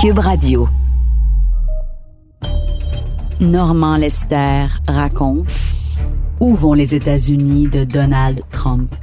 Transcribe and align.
Cube 0.00 0.18
Radio. 0.18 0.68
Normand 3.40 3.96
Lester 3.96 4.66
raconte 4.86 5.46
Où 6.40 6.54
vont 6.54 6.74
les 6.74 6.94
États-Unis 6.94 7.68
de 7.68 7.84
Donald 7.84 8.42
Trump? 8.50 8.94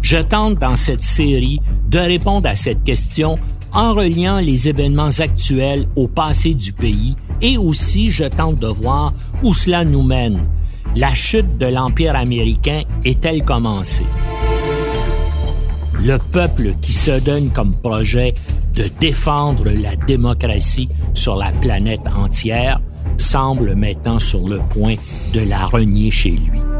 Je 0.00 0.18
tente 0.18 0.58
dans 0.58 0.76
cette 0.76 1.00
série 1.00 1.60
de 1.88 1.98
répondre 1.98 2.48
à 2.48 2.56
cette 2.56 2.84
question 2.84 3.38
en 3.72 3.94
reliant 3.94 4.38
les 4.38 4.68
événements 4.68 5.18
actuels 5.18 5.86
au 5.96 6.08
passé 6.08 6.54
du 6.54 6.72
pays 6.72 7.16
et 7.40 7.56
aussi 7.56 8.10
je 8.10 8.24
tente 8.24 8.58
de 8.58 8.68
voir 8.68 9.14
où 9.42 9.54
cela 9.54 9.84
nous 9.84 10.02
mène. 10.02 10.44
La 10.94 11.14
chute 11.14 11.56
de 11.56 11.66
l'Empire 11.66 12.16
américain 12.16 12.82
est-elle 13.04 13.44
commencée? 13.44 14.06
Le 16.04 16.18
peuple 16.18 16.74
qui 16.80 16.92
se 16.92 17.20
donne 17.20 17.50
comme 17.50 17.74
projet 17.74 18.34
de 18.74 18.90
défendre 18.98 19.66
la 19.70 19.94
démocratie 19.94 20.88
sur 21.14 21.36
la 21.36 21.52
planète 21.52 22.00
entière 22.16 22.80
semble 23.18 23.76
maintenant 23.76 24.18
sur 24.18 24.48
le 24.48 24.58
point 24.70 24.96
de 25.32 25.40
la 25.48 25.64
renier 25.64 26.10
chez 26.10 26.30
lui. 26.30 26.71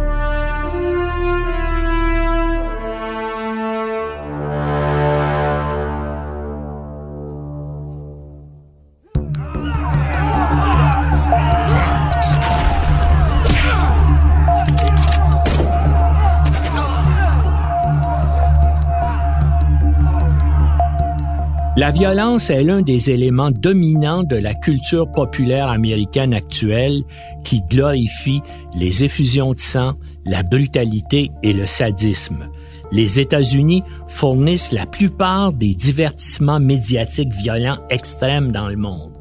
La 21.75 21.91
violence 21.91 22.51
est 22.51 22.65
l'un 22.65 22.83
des 22.83 23.09
éléments 23.09 23.51
dominants 23.51 24.25
de 24.25 24.37
la 24.37 24.53
culture 24.53 25.11
populaire 25.11 25.69
américaine 25.69 26.35
actuelle 26.35 27.03
qui 27.45 27.63
glorifie 27.63 28.43
les 28.77 29.05
effusions 29.05 29.55
de 29.55 29.61
sang, 29.61 29.95
la 30.27 30.43
brutalité 30.43 31.31
et 31.43 31.55
le 31.55 31.65
sadisme. 31.65 32.51
Les 32.91 33.21
États-Unis 33.21 33.83
fournissent 34.07 34.73
la 34.73 34.85
plupart 34.85 35.55
des 35.55 35.75
divertissements 35.75 36.61
médiatiques 36.61 37.33
violents 37.33 37.79
extrêmes 37.89 38.53
dans 38.53 38.69
le 38.69 38.77
monde. 38.77 39.12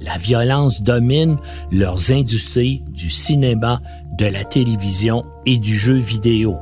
La 0.00 0.16
violence 0.16 0.82
domine 0.82 1.36
leurs 1.72 2.12
industries 2.12 2.82
du 2.90 3.10
cinéma, 3.10 3.80
de 4.16 4.26
la 4.26 4.44
télévision 4.44 5.24
et 5.46 5.58
du 5.58 5.76
jeu 5.76 5.98
vidéo. 5.98 6.56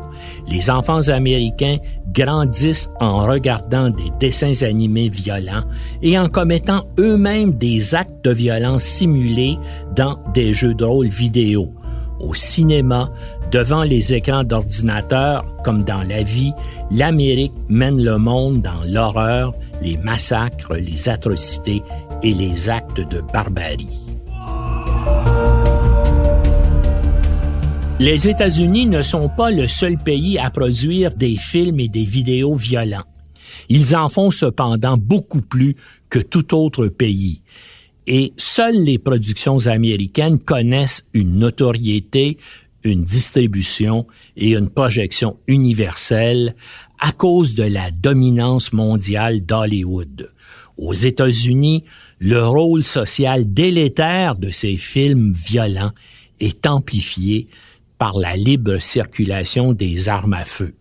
Les 0.48 0.70
enfants 0.70 1.08
américains 1.08 1.78
grandissent 2.12 2.88
en 3.00 3.18
regardant 3.18 3.90
des 3.90 4.10
dessins 4.18 4.62
animés 4.62 5.10
violents 5.10 5.64
et 6.02 6.18
en 6.18 6.28
commettant 6.28 6.84
eux-mêmes 6.98 7.52
des 7.52 7.94
actes 7.94 8.24
de 8.24 8.30
violence 8.30 8.84
simulés 8.84 9.58
dans 9.94 10.18
des 10.32 10.54
jeux 10.54 10.74
de 10.74 10.84
rôle 10.84 11.08
vidéo. 11.08 11.74
Au 12.20 12.32
cinéma, 12.34 13.10
devant 13.52 13.82
les 13.82 14.14
écrans 14.14 14.44
d'ordinateur, 14.44 15.44
comme 15.62 15.84
dans 15.84 16.02
la 16.02 16.22
vie, 16.22 16.52
l'Amérique 16.90 17.52
mène 17.68 18.02
le 18.02 18.16
monde 18.16 18.62
dans 18.62 18.82
l'horreur, 18.86 19.54
les 19.82 19.98
massacres, 19.98 20.74
les 20.74 21.08
atrocités 21.08 21.82
et 22.22 22.34
les 22.34 22.68
actes 22.68 23.00
de 23.00 23.20
barbarie. 23.32 24.00
Les 27.98 28.28
États-Unis 28.28 28.86
ne 28.86 29.00
sont 29.00 29.30
pas 29.30 29.50
le 29.50 29.66
seul 29.66 29.96
pays 29.96 30.38
à 30.38 30.50
produire 30.50 31.14
des 31.14 31.36
films 31.36 31.80
et 31.80 31.88
des 31.88 32.04
vidéos 32.04 32.54
violents. 32.54 33.04
Ils 33.68 33.96
en 33.96 34.08
font 34.08 34.30
cependant 34.30 34.98
beaucoup 34.98 35.40
plus 35.40 35.76
que 36.10 36.18
tout 36.18 36.54
autre 36.54 36.88
pays. 36.88 37.42
Et 38.06 38.32
seules 38.36 38.84
les 38.84 38.98
productions 38.98 39.66
américaines 39.66 40.38
connaissent 40.38 41.04
une 41.14 41.38
notoriété, 41.38 42.38
une 42.84 43.02
distribution 43.02 44.06
et 44.36 44.50
une 44.50 44.68
projection 44.68 45.38
universelle 45.46 46.54
à 47.00 47.12
cause 47.12 47.54
de 47.54 47.64
la 47.64 47.90
dominance 47.90 48.72
mondiale 48.72 49.44
d'Hollywood. 49.44 50.32
Aux 50.76 50.94
États-Unis, 50.94 51.84
le 52.18 52.46
rôle 52.46 52.84
social 52.84 53.52
délétère 53.52 54.36
de 54.36 54.50
ces 54.50 54.76
films 54.76 55.32
violents 55.32 55.92
est 56.38 56.66
amplifié 56.66 57.48
par 57.98 58.18
la 58.18 58.36
libre 58.36 58.78
circulation 58.78 59.72
des 59.72 60.08
armes 60.08 60.34
à 60.34 60.44
feu. 60.44 60.74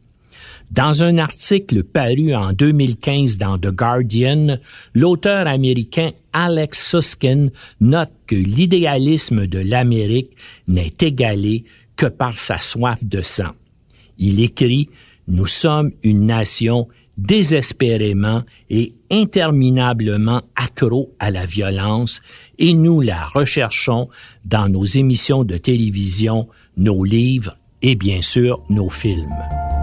Dans 0.72 1.04
un 1.04 1.18
article 1.18 1.84
paru 1.84 2.34
en 2.36 2.52
2015 2.52 3.38
dans 3.38 3.58
The 3.58 3.68
Guardian, 3.68 4.58
l'auteur 4.94 5.48
américain 5.48 6.12
Alex 6.34 6.90
Suskin 6.90 7.50
note 7.80 8.12
que 8.26 8.36
l'idéalisme 8.36 9.48
de 9.48 9.60
l'Amérique 9.60 10.32
n'est 10.68 10.96
égalé 11.00 11.66
que 11.96 12.08
par 12.08 12.34
sa 12.34 12.60
soif 12.60 13.04
de 13.06 13.22
sang. 13.22 13.54
Il 14.18 14.42
écrit 14.42 14.90
Nous 15.28 15.46
sommes 15.46 15.92
une 16.04 16.26
nation 16.26 16.88
désespérément 17.18 18.44
et 18.70 18.96
interminablement 19.12 20.42
accro 20.56 21.14
à 21.20 21.32
la 21.32 21.46
violence 21.46 22.22
et 22.58 22.74
nous 22.74 23.02
la 23.02 23.26
recherchons 23.26 24.10
dans 24.44 24.70
nos 24.70 24.86
émissions 24.86 25.44
de 25.44 25.58
télévision, 25.58 26.48
nos 26.78 27.04
livres 27.04 27.58
et 27.82 27.96
bien 27.96 28.22
sûr 28.22 28.64
nos 28.70 28.90
films. 28.90 29.75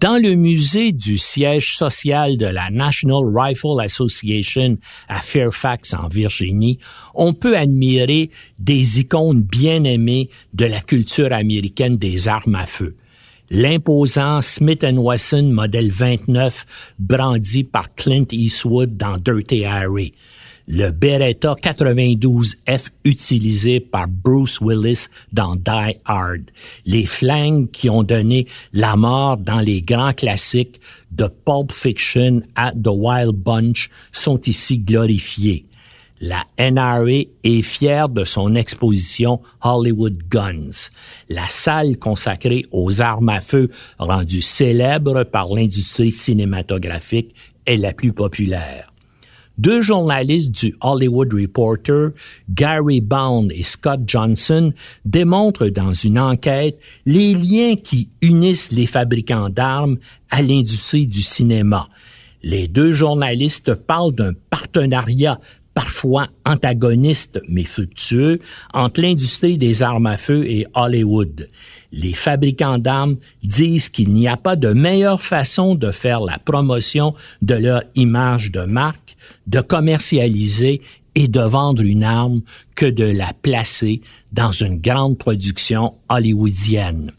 Dans 0.00 0.16
le 0.16 0.34
musée 0.34 0.92
du 0.92 1.18
siège 1.18 1.76
social 1.76 2.38
de 2.38 2.46
la 2.46 2.70
National 2.70 3.22
Rifle 3.36 3.78
Association 3.82 4.78
à 5.08 5.20
Fairfax, 5.20 5.92
en 5.92 6.08
Virginie, 6.08 6.78
on 7.14 7.34
peut 7.34 7.54
admirer 7.54 8.30
des 8.58 9.00
icônes 9.00 9.42
bien 9.42 9.84
aimées 9.84 10.30
de 10.54 10.64
la 10.64 10.80
culture 10.80 11.34
américaine 11.34 11.98
des 11.98 12.28
armes 12.28 12.54
à 12.54 12.64
feu. 12.64 12.96
L'imposant 13.50 14.40
Smith 14.40 14.86
Wesson 14.90 15.50
modèle 15.52 15.90
29 15.90 16.94
brandi 16.98 17.64
par 17.64 17.94
Clint 17.94 18.24
Eastwood 18.32 18.96
dans 18.96 19.18
Dirty 19.18 19.66
Harry 19.66 20.14
le 20.72 20.92
Beretta 20.92 21.56
92F 21.60 22.90
utilisé 23.04 23.80
par 23.80 24.06
Bruce 24.06 24.60
Willis 24.60 25.08
dans 25.32 25.56
Die 25.56 25.96
Hard, 26.04 26.42
les 26.86 27.06
flingues 27.06 27.68
qui 27.72 27.90
ont 27.90 28.04
donné 28.04 28.46
la 28.72 28.94
mort 28.94 29.36
dans 29.36 29.58
les 29.58 29.82
grands 29.82 30.12
classiques 30.12 30.80
de 31.10 31.26
Pulp 31.26 31.72
Fiction 31.72 32.42
à 32.54 32.70
The 32.70 32.90
Wild 32.92 33.34
Bunch 33.34 33.90
sont 34.12 34.40
ici 34.42 34.78
glorifiés. 34.78 35.66
La 36.20 36.44
NRA 36.56 37.24
est 37.42 37.62
fière 37.62 38.08
de 38.08 38.22
son 38.22 38.54
exposition 38.54 39.40
Hollywood 39.62 40.18
Guns, 40.30 40.90
la 41.28 41.48
salle 41.48 41.96
consacrée 41.96 42.64
aux 42.70 43.02
armes 43.02 43.30
à 43.30 43.40
feu 43.40 43.70
rendue 43.98 44.42
célèbre 44.42 45.24
par 45.24 45.48
l'industrie 45.48 46.12
cinématographique 46.12 47.34
est 47.66 47.76
la 47.76 47.92
plus 47.92 48.12
populaire. 48.12 48.89
Deux 49.60 49.82
journalistes 49.82 50.52
du 50.52 50.74
Hollywood 50.80 51.34
Reporter, 51.34 52.12
Gary 52.48 53.02
Bound 53.02 53.52
et 53.52 53.62
Scott 53.62 54.00
Johnson, 54.06 54.72
démontrent 55.04 55.68
dans 55.68 55.92
une 55.92 56.18
enquête 56.18 56.78
les 57.04 57.34
liens 57.34 57.74
qui 57.76 58.08
unissent 58.22 58.72
les 58.72 58.86
fabricants 58.86 59.50
d'armes 59.50 59.98
à 60.30 60.40
l'industrie 60.40 61.06
du 61.06 61.20
cinéma. 61.20 61.90
Les 62.42 62.68
deux 62.68 62.92
journalistes 62.92 63.74
parlent 63.74 64.14
d'un 64.14 64.32
partenariat 64.48 65.38
parfois 65.74 66.28
antagoniste 66.44 67.40
mais 67.48 67.64
fructueux 67.64 68.38
entre 68.74 69.00
l'industrie 69.00 69.58
des 69.58 69.82
armes 69.82 70.06
à 70.06 70.16
feu 70.16 70.44
et 70.46 70.66
Hollywood. 70.74 71.48
Les 71.92 72.12
fabricants 72.12 72.78
d'armes 72.78 73.16
disent 73.42 73.88
qu'il 73.88 74.12
n'y 74.12 74.28
a 74.28 74.36
pas 74.36 74.56
de 74.56 74.72
meilleure 74.72 75.22
façon 75.22 75.74
de 75.74 75.90
faire 75.90 76.20
la 76.20 76.38
promotion 76.38 77.14
de 77.42 77.54
leur 77.54 77.82
image 77.94 78.50
de 78.50 78.64
marque, 78.64 79.16
de 79.46 79.60
commercialiser 79.60 80.82
et 81.14 81.28
de 81.28 81.40
vendre 81.40 81.82
une 81.82 82.04
arme 82.04 82.42
que 82.74 82.86
de 82.86 83.04
la 83.04 83.32
placer 83.42 84.00
dans 84.32 84.52
une 84.52 84.80
grande 84.80 85.18
production 85.18 85.94
hollywoodienne. 86.08 87.12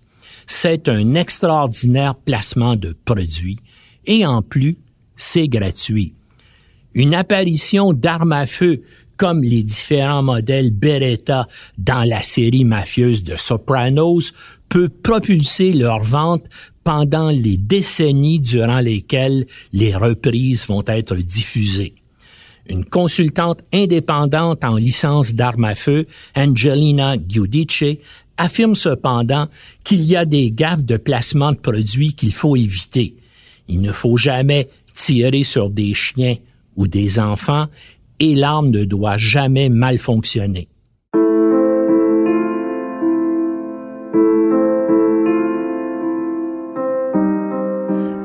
c'est 0.45 0.89
un 0.89 1.15
extraordinaire 1.15 2.15
placement 2.15 2.75
de 2.75 2.95
produit 3.05 3.59
et 4.05 4.25
en 4.25 4.41
plus, 4.41 4.77
c'est 5.15 5.47
gratuit. 5.47 6.13
Une 6.93 7.13
apparition 7.13 7.93
d'armes 7.93 8.33
à 8.33 8.45
feu 8.45 8.83
comme 9.17 9.43
les 9.43 9.61
différents 9.61 10.23
modèles 10.23 10.71
Beretta 10.71 11.47
dans 11.77 12.03
la 12.07 12.21
série 12.23 12.65
mafieuse 12.65 13.23
de 13.23 13.35
Sopranos 13.35 14.33
peut 14.67 14.89
propulser 14.89 15.73
leur 15.73 15.99
vente 16.01 16.43
pendant 16.83 17.29
les 17.29 17.57
décennies 17.57 18.39
durant 18.39 18.79
lesquelles 18.79 19.45
les 19.73 19.95
reprises 19.95 20.65
vont 20.65 20.83
être 20.87 21.15
diffusées. 21.15 21.93
Une 22.67 22.85
consultante 22.85 23.61
indépendante 23.73 24.63
en 24.63 24.77
licence 24.77 25.33
d'armes 25.33 25.65
à 25.65 25.75
feu, 25.75 26.07
Angelina 26.35 27.15
Giudice, 27.27 27.97
affirme 28.37 28.75
cependant 28.75 29.47
qu'il 29.83 30.01
y 30.01 30.15
a 30.15 30.25
des 30.25 30.51
gaffes 30.51 30.83
de 30.83 30.97
placement 30.97 31.51
de 31.51 31.57
produits 31.57 32.13
qu'il 32.13 32.33
faut 32.33 32.55
éviter. 32.55 33.15
Il 33.67 33.81
ne 33.81 33.91
faut 33.91 34.17
jamais 34.17 34.67
tirer 34.95 35.43
sur 35.43 35.69
des 35.69 35.93
chiens 35.93 36.37
des 36.87 37.19
enfants 37.19 37.67
et 38.19 38.35
l'arme 38.35 38.69
ne 38.69 38.85
doit 38.85 39.17
jamais 39.17 39.69
mal 39.69 39.97
fonctionner. 39.97 40.67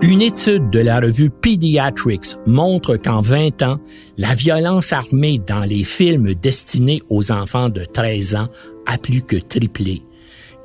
Une 0.03 0.23
étude 0.23 0.71
de 0.71 0.79
la 0.79 1.01
revue 1.01 1.31
Pediatrics 1.31 2.37
montre 2.47 2.97
qu'en 2.97 3.23
20 3.23 3.63
ans, 3.63 3.81
la 4.17 4.35
violence 4.35 4.93
armée 4.93 5.39
dans 5.39 5.65
les 5.65 5.83
films 5.83 6.33
destinés 6.35 7.03
aux 7.11 7.33
enfants 7.33 7.71
de 7.71 7.85
13 7.85 8.37
ans 8.37 8.49
a 8.87 8.99
plus 8.99 9.23
que 9.23 9.37
triplé. 9.37 10.03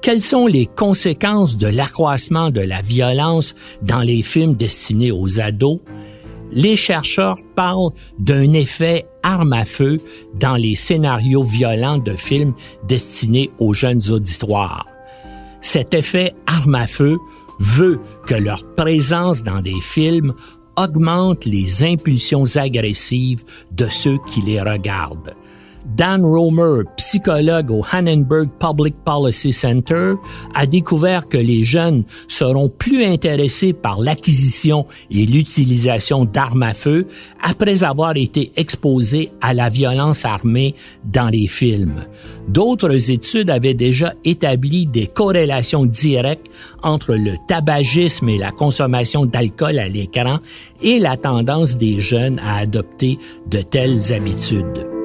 Quelles 0.01 0.21
sont 0.21 0.47
les 0.47 0.67
conséquences 0.67 1.57
de 1.57 1.67
l'accroissement 1.67 2.51
de 2.51 2.61
la 2.61 2.81
violence 2.81 3.55
dans 3.81 4.01
les 4.01 4.21
films 4.21 4.55
destinés 4.55 5.11
aux 5.11 5.39
ados? 5.39 5.79
Les 6.51 6.75
chercheurs 6.75 7.37
parlent 7.55 7.91
d'un 8.19 8.53
effet 8.53 9.05
arme 9.23 9.53
à 9.53 9.65
feu 9.65 9.99
dans 10.35 10.55
les 10.55 10.75
scénarios 10.75 11.43
violents 11.43 11.97
de 11.97 12.13
films 12.13 12.53
destinés 12.87 13.49
aux 13.59 13.73
jeunes 13.73 14.09
auditoires. 14.09 14.85
Cet 15.61 15.93
effet 15.93 16.33
arme 16.47 16.75
à 16.75 16.87
feu 16.87 17.17
veut 17.59 17.99
que 18.27 18.35
leur 18.35 18.63
présence 18.75 19.43
dans 19.43 19.61
des 19.61 19.79
films 19.81 20.33
augmente 20.75 21.45
les 21.45 21.83
impulsions 21.83 22.43
agressives 22.55 23.43
de 23.71 23.87
ceux 23.87 24.17
qui 24.27 24.41
les 24.41 24.61
regardent. 24.61 25.35
Dan 25.85 26.23
Romer, 26.23 26.83
psychologue 26.97 27.71
au 27.71 27.83
Hannenberg 27.91 28.49
Public 28.59 28.95
Policy 29.03 29.53
Center, 29.53 30.13
a 30.53 30.65
découvert 30.65 31.27
que 31.27 31.37
les 31.37 31.63
jeunes 31.63 32.03
seront 32.27 32.69
plus 32.69 33.05
intéressés 33.05 33.73
par 33.73 33.99
l'acquisition 33.99 34.85
et 35.09 35.25
l'utilisation 35.25 36.25
d'armes 36.25 36.63
à 36.63 36.73
feu 36.73 37.07
après 37.41 37.83
avoir 37.83 38.15
été 38.15 38.51
exposés 38.55 39.31
à 39.41 39.53
la 39.53 39.69
violence 39.69 40.25
armée 40.25 40.75
dans 41.03 41.29
les 41.29 41.47
films. 41.47 42.05
D'autres 42.47 43.11
études 43.11 43.49
avaient 43.49 43.73
déjà 43.73 44.13
établi 44.23 44.85
des 44.85 45.07
corrélations 45.07 45.85
directes 45.85 46.47
entre 46.83 47.15
le 47.15 47.35
tabagisme 47.47 48.29
et 48.29 48.37
la 48.37 48.51
consommation 48.51 49.25
d'alcool 49.25 49.79
à 49.79 49.87
l'écran 49.87 50.39
et 50.81 50.99
la 50.99 51.17
tendance 51.17 51.77
des 51.77 51.99
jeunes 51.99 52.39
à 52.39 52.57
adopter 52.57 53.17
de 53.49 53.61
telles 53.61 54.13
habitudes. 54.13 55.00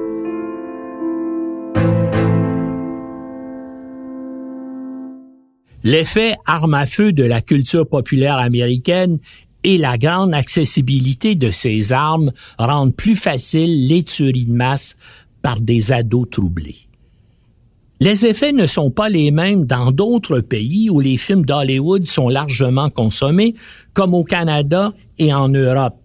L'effet 5.87 6.35
arme 6.45 6.73
à 6.73 6.85
feu 6.85 7.13
de 7.13 7.23
la 7.23 7.39
culture 7.39 7.87
populaire 7.87 8.35
américaine 8.35 9.19
et 9.63 9.77
la 9.77 9.97
grande 9.97 10.33
accessibilité 10.33 11.35
de 11.35 11.49
ces 11.49 11.93
armes 11.93 12.33
rendent 12.59 12.93
plus 12.93 13.15
facile 13.15 13.87
les 13.87 14.03
tueries 14.03 14.47
de 14.47 14.51
masse 14.51 14.97
par 15.41 15.61
des 15.61 15.93
ados 15.93 16.29
troublés. 16.29 16.89
Les 18.01 18.25
effets 18.25 18.51
ne 18.51 18.65
sont 18.65 18.91
pas 18.91 19.07
les 19.07 19.31
mêmes 19.31 19.63
dans 19.63 19.93
d'autres 19.93 20.41
pays 20.41 20.89
où 20.89 20.99
les 20.99 21.15
films 21.15 21.45
d'Hollywood 21.45 22.05
sont 22.05 22.27
largement 22.27 22.89
consommés, 22.89 23.55
comme 23.93 24.13
au 24.13 24.25
Canada 24.25 24.91
et 25.17 25.33
en 25.33 25.47
Europe 25.47 26.01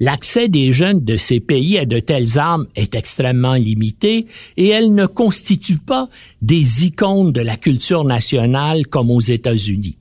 l'accès 0.00 0.48
des 0.48 0.72
jeunes 0.72 1.04
de 1.04 1.16
ces 1.16 1.40
pays 1.40 1.78
à 1.78 1.84
de 1.84 1.98
telles 1.98 2.38
armes 2.38 2.66
est 2.74 2.94
extrêmement 2.94 3.54
limité 3.54 4.26
et 4.56 4.68
elles 4.68 4.94
ne 4.94 5.06
constituent 5.06 5.78
pas 5.78 6.08
des 6.42 6.84
icônes 6.84 7.32
de 7.32 7.40
la 7.40 7.56
culture 7.56 8.04
nationale 8.04 8.86
comme 8.86 9.10
aux 9.10 9.20
États-Unis. 9.20 9.98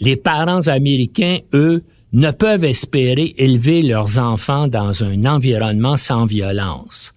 Les 0.00 0.16
parents 0.16 0.66
américains, 0.66 1.38
eux, 1.54 1.84
ne 2.12 2.30
peuvent 2.30 2.64
espérer 2.64 3.34
élever 3.38 3.82
leurs 3.82 4.18
enfants 4.18 4.68
dans 4.68 5.02
un 5.02 5.24
environnement 5.24 5.96
sans 5.96 6.26
violence. 6.26 7.14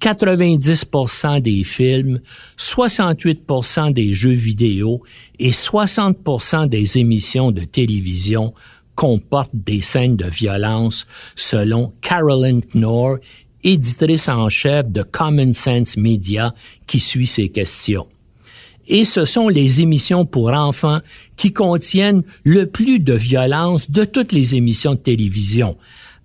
90% 0.00 1.40
des 1.40 1.62
films, 1.62 2.20
68% 2.58 3.92
des 3.92 4.14
jeux 4.14 4.30
vidéo 4.32 5.02
et 5.38 5.52
60% 5.52 6.68
des 6.68 6.98
émissions 6.98 7.52
de 7.52 7.62
télévision 7.62 8.52
comporte 9.02 9.50
des 9.52 9.80
scènes 9.80 10.14
de 10.14 10.26
violence 10.26 11.08
selon 11.34 11.92
Carolyn 12.02 12.60
Knorr, 12.72 13.16
éditrice 13.64 14.28
en 14.28 14.48
chef 14.48 14.88
de 14.88 15.02
Common 15.02 15.52
Sense 15.52 15.96
Media, 15.96 16.54
qui 16.86 17.00
suit 17.00 17.26
ces 17.26 17.48
questions. 17.48 18.06
Et 18.86 19.04
ce 19.04 19.24
sont 19.24 19.48
les 19.48 19.82
émissions 19.82 20.24
pour 20.24 20.52
enfants 20.52 21.00
qui 21.34 21.52
contiennent 21.52 22.22
le 22.44 22.66
plus 22.66 23.00
de 23.00 23.14
violence 23.14 23.90
de 23.90 24.04
toutes 24.04 24.30
les 24.30 24.54
émissions 24.54 24.92
de 24.92 25.00
télévision. 25.00 25.76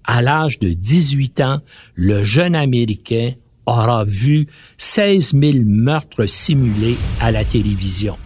À 0.04 0.22
l'âge 0.22 0.60
de 0.60 0.70
18 0.70 1.42
ans, 1.42 1.60
le 1.96 2.22
jeune 2.22 2.56
Américain 2.56 3.32
aura 3.66 4.04
vu 4.04 4.46
16 4.78 5.34
000 5.34 5.58
meurtres 5.66 6.28
simulés 6.28 6.98
à 7.22 7.32
la 7.32 7.44
télévision. 7.44 8.18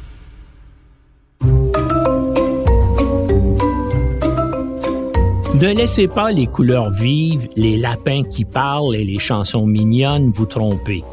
Ne 5.62 5.76
laissez 5.76 6.08
pas 6.08 6.32
les 6.32 6.48
couleurs 6.48 6.90
vives, 6.90 7.48
les 7.56 7.78
lapins 7.78 8.24
qui 8.24 8.46
parlent 8.46 8.96
et 8.96 9.04
les 9.04 9.20
chansons 9.20 9.68
mignonnes 9.68 10.32
vous 10.32 10.48
tromper. 10.48 11.04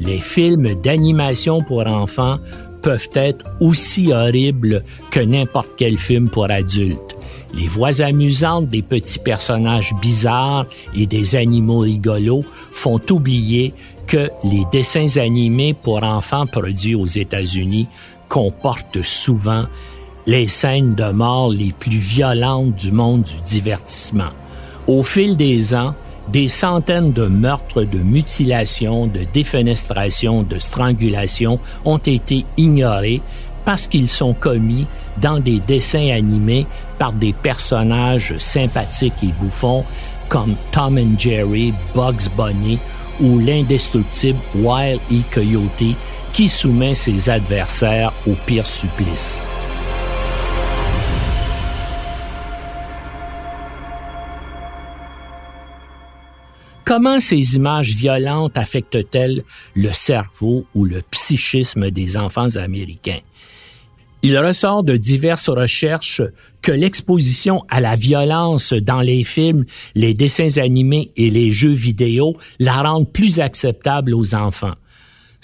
Les 0.00 0.18
films 0.18 0.74
d'animation 0.74 1.62
pour 1.62 1.86
enfants 1.86 2.38
peuvent 2.82 3.10
être 3.14 3.44
aussi 3.60 4.12
horribles 4.12 4.82
que 5.12 5.20
n'importe 5.20 5.70
quel 5.76 5.98
film 5.98 6.30
pour 6.30 6.50
adultes. 6.50 7.16
Les 7.54 7.68
voix 7.68 8.02
amusantes 8.02 8.68
des 8.68 8.82
petits 8.82 9.20
personnages 9.20 9.94
bizarres 10.02 10.66
et 10.96 11.06
des 11.06 11.36
animaux 11.36 11.78
rigolos 11.78 12.44
font 12.72 13.00
oublier 13.08 13.72
que 14.08 14.30
les 14.42 14.64
dessins 14.72 15.16
animés 15.16 15.74
pour 15.74 16.02
enfants 16.02 16.46
produits 16.46 16.96
aux 16.96 17.06
États-Unis 17.06 17.86
comportent 18.28 19.02
souvent 19.02 19.66
les 20.26 20.46
scènes 20.46 20.94
de 20.94 21.10
mort 21.10 21.50
les 21.50 21.72
plus 21.72 21.96
violentes 21.96 22.74
du 22.76 22.92
monde 22.92 23.22
du 23.22 23.40
divertissement. 23.44 24.30
Au 24.86 25.02
fil 25.02 25.36
des 25.36 25.74
ans, 25.74 25.94
des 26.28 26.48
centaines 26.48 27.12
de 27.12 27.26
meurtres, 27.26 27.82
de 27.82 27.98
mutilations, 27.98 29.06
de 29.06 29.26
défenestrations, 29.32 30.42
de 30.42 30.58
strangulations 30.58 31.58
ont 31.84 31.98
été 31.98 32.44
ignorés 32.56 33.20
parce 33.64 33.86
qu'ils 33.86 34.08
sont 34.08 34.34
commis 34.34 34.86
dans 35.20 35.38
des 35.38 35.60
dessins 35.60 36.10
animés 36.10 36.66
par 36.98 37.12
des 37.12 37.32
personnages 37.32 38.36
sympathiques 38.38 39.22
et 39.22 39.32
bouffons 39.40 39.84
comme 40.28 40.54
Tom 40.70 40.98
and 40.98 41.18
Jerry, 41.18 41.74
Bugs 41.94 42.28
Bunny 42.36 42.78
ou 43.20 43.38
l'indestructible 43.38 44.38
Wild 44.54 45.00
E. 45.10 45.22
Coyote 45.30 45.96
qui 46.32 46.48
soumet 46.48 46.94
ses 46.94 47.28
adversaires 47.28 48.12
au 48.26 48.32
pire 48.46 48.66
supplice. 48.66 49.51
Comment 56.84 57.20
ces 57.20 57.54
images 57.54 57.94
violentes 57.94 58.58
affectent-elles 58.58 59.44
le 59.76 59.92
cerveau 59.92 60.66
ou 60.74 60.84
le 60.84 61.02
psychisme 61.10 61.90
des 61.90 62.16
enfants 62.16 62.56
américains? 62.56 63.20
Il 64.22 64.38
ressort 64.38 64.82
de 64.82 64.96
diverses 64.96 65.48
recherches 65.48 66.22
que 66.60 66.72
l'exposition 66.72 67.64
à 67.68 67.80
la 67.80 67.94
violence 67.94 68.72
dans 68.72 69.00
les 69.00 69.22
films, 69.24 69.64
les 69.94 70.14
dessins 70.14 70.58
animés 70.58 71.12
et 71.16 71.30
les 71.30 71.52
jeux 71.52 71.72
vidéo 71.72 72.36
la 72.58 72.82
rendent 72.82 73.10
plus 73.10 73.40
acceptable 73.40 74.14
aux 74.14 74.34
enfants. 74.34 74.74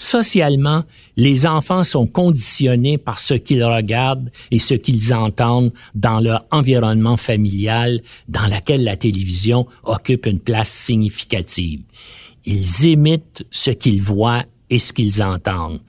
Socialement, 0.01 0.83
les 1.17 1.45
enfants 1.45 1.83
sont 1.83 2.07
conditionnés 2.07 2.97
par 2.97 3.19
ce 3.19 3.33
qu'ils 3.33 3.65
regardent 3.65 4.31
et 4.49 4.59
ce 4.59 4.73
qu'ils 4.73 5.13
entendent 5.13 5.73
dans 5.93 6.21
leur 6.21 6.45
environnement 6.51 7.17
familial 7.17 7.99
dans 8.29 8.47
lequel 8.47 8.85
la 8.85 8.95
télévision 8.95 9.67
occupe 9.83 10.25
une 10.25 10.39
place 10.39 10.69
significative. 10.69 11.81
Ils 12.45 12.85
imitent 12.85 13.45
ce 13.51 13.71
qu'ils 13.71 14.01
voient 14.01 14.45
et 14.69 14.79
ce 14.79 14.93
qu'ils 14.93 15.21
entendent. 15.21 15.81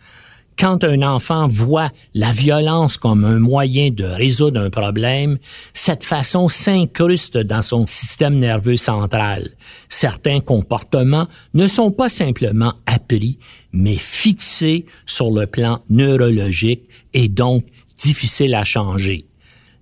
quand 0.60 0.84
un 0.84 1.00
enfant 1.00 1.46
voit 1.46 1.88
la 2.12 2.32
violence 2.32 2.98
comme 2.98 3.24
un 3.24 3.38
moyen 3.38 3.88
de 3.90 4.04
résoudre 4.04 4.60
un 4.60 4.68
problème, 4.68 5.38
cette 5.72 6.04
façon 6.04 6.50
s'incruste 6.50 7.38
dans 7.38 7.62
son 7.62 7.86
système 7.86 8.38
nerveux 8.38 8.76
central. 8.76 9.48
Certains 9.88 10.40
comportements 10.40 11.28
ne 11.54 11.66
sont 11.66 11.90
pas 11.90 12.10
simplement 12.10 12.74
appris, 12.84 13.38
mais 13.72 13.96
fixés 13.96 14.86
sur 15.06 15.30
le 15.30 15.46
plan 15.46 15.82
neurologique 15.88 16.88
et 17.12 17.28
donc 17.28 17.66
difficiles 17.96 18.54
à 18.54 18.64
changer. 18.64 19.26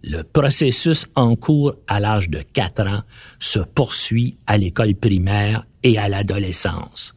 Le 0.02 0.23
processus 0.23 1.07
en 1.16 1.35
cours 1.35 1.75
à 1.87 1.99
l'âge 1.99 2.30
de 2.30 2.40
4 2.40 2.87
ans 2.87 3.02
se 3.38 3.59
poursuit 3.59 4.37
à 4.47 4.57
l'école 4.57 4.95
primaire 4.95 5.66
et 5.83 5.99
à 5.99 6.09
l'adolescence. 6.09 7.14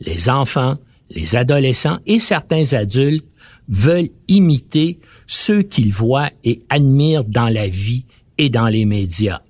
Les 0.00 0.28
enfants, 0.28 0.76
les 1.10 1.36
adolescents 1.36 1.98
et 2.06 2.18
certains 2.18 2.74
adultes 2.74 3.26
veulent 3.68 4.10
imiter 4.28 4.98
ceux 5.26 5.62
qu'ils 5.62 5.92
voient 5.92 6.30
et 6.44 6.62
admirent 6.68 7.24
dans 7.24 7.48
la 7.48 7.68
vie 7.68 8.04
et 8.36 8.48
dans 8.48 8.68
les 8.68 8.84
médias. 8.84 9.40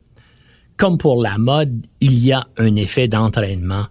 Comme 0.76 0.98
pour 0.98 1.22
la 1.22 1.38
mode, 1.38 1.86
il 2.00 2.24
y 2.24 2.32
a 2.32 2.46
un 2.56 2.76
effet 2.76 3.08
d'entraînement, 3.08 3.86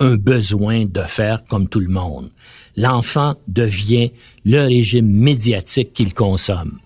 un 0.00 0.16
besoin 0.16 0.84
de 0.84 1.02
faire 1.02 1.44
comme 1.44 1.68
tout 1.68 1.80
le 1.80 1.88
monde. 1.88 2.30
L'enfant 2.76 3.34
devient 3.48 4.10
le 4.44 4.60
régime 4.62 5.08
médiatique 5.08 5.92
qu'il 5.92 6.14
consomme. 6.14 6.78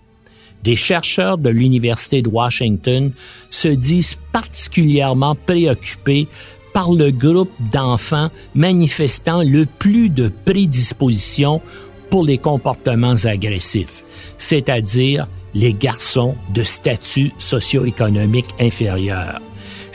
Des 0.63 0.75
chercheurs 0.75 1.37
de 1.37 1.49
l'Université 1.49 2.21
de 2.21 2.29
Washington 2.29 3.13
se 3.49 3.69
disent 3.69 4.17
particulièrement 4.33 5.35
préoccupés 5.35 6.27
par 6.73 6.91
le 6.91 7.11
groupe 7.11 7.51
d'enfants 7.71 8.29
manifestant 8.53 9.43
le 9.43 9.65
plus 9.65 10.09
de 10.09 10.29
prédisposition 10.45 11.61
pour 12.09 12.25
les 12.25 12.37
comportements 12.37 13.15
agressifs, 13.23 14.03
c'est-à-dire 14.37 15.27
les 15.53 15.73
garçons 15.73 16.35
de 16.53 16.63
statut 16.63 17.31
socio-économique 17.39 18.53
inférieur. 18.59 19.39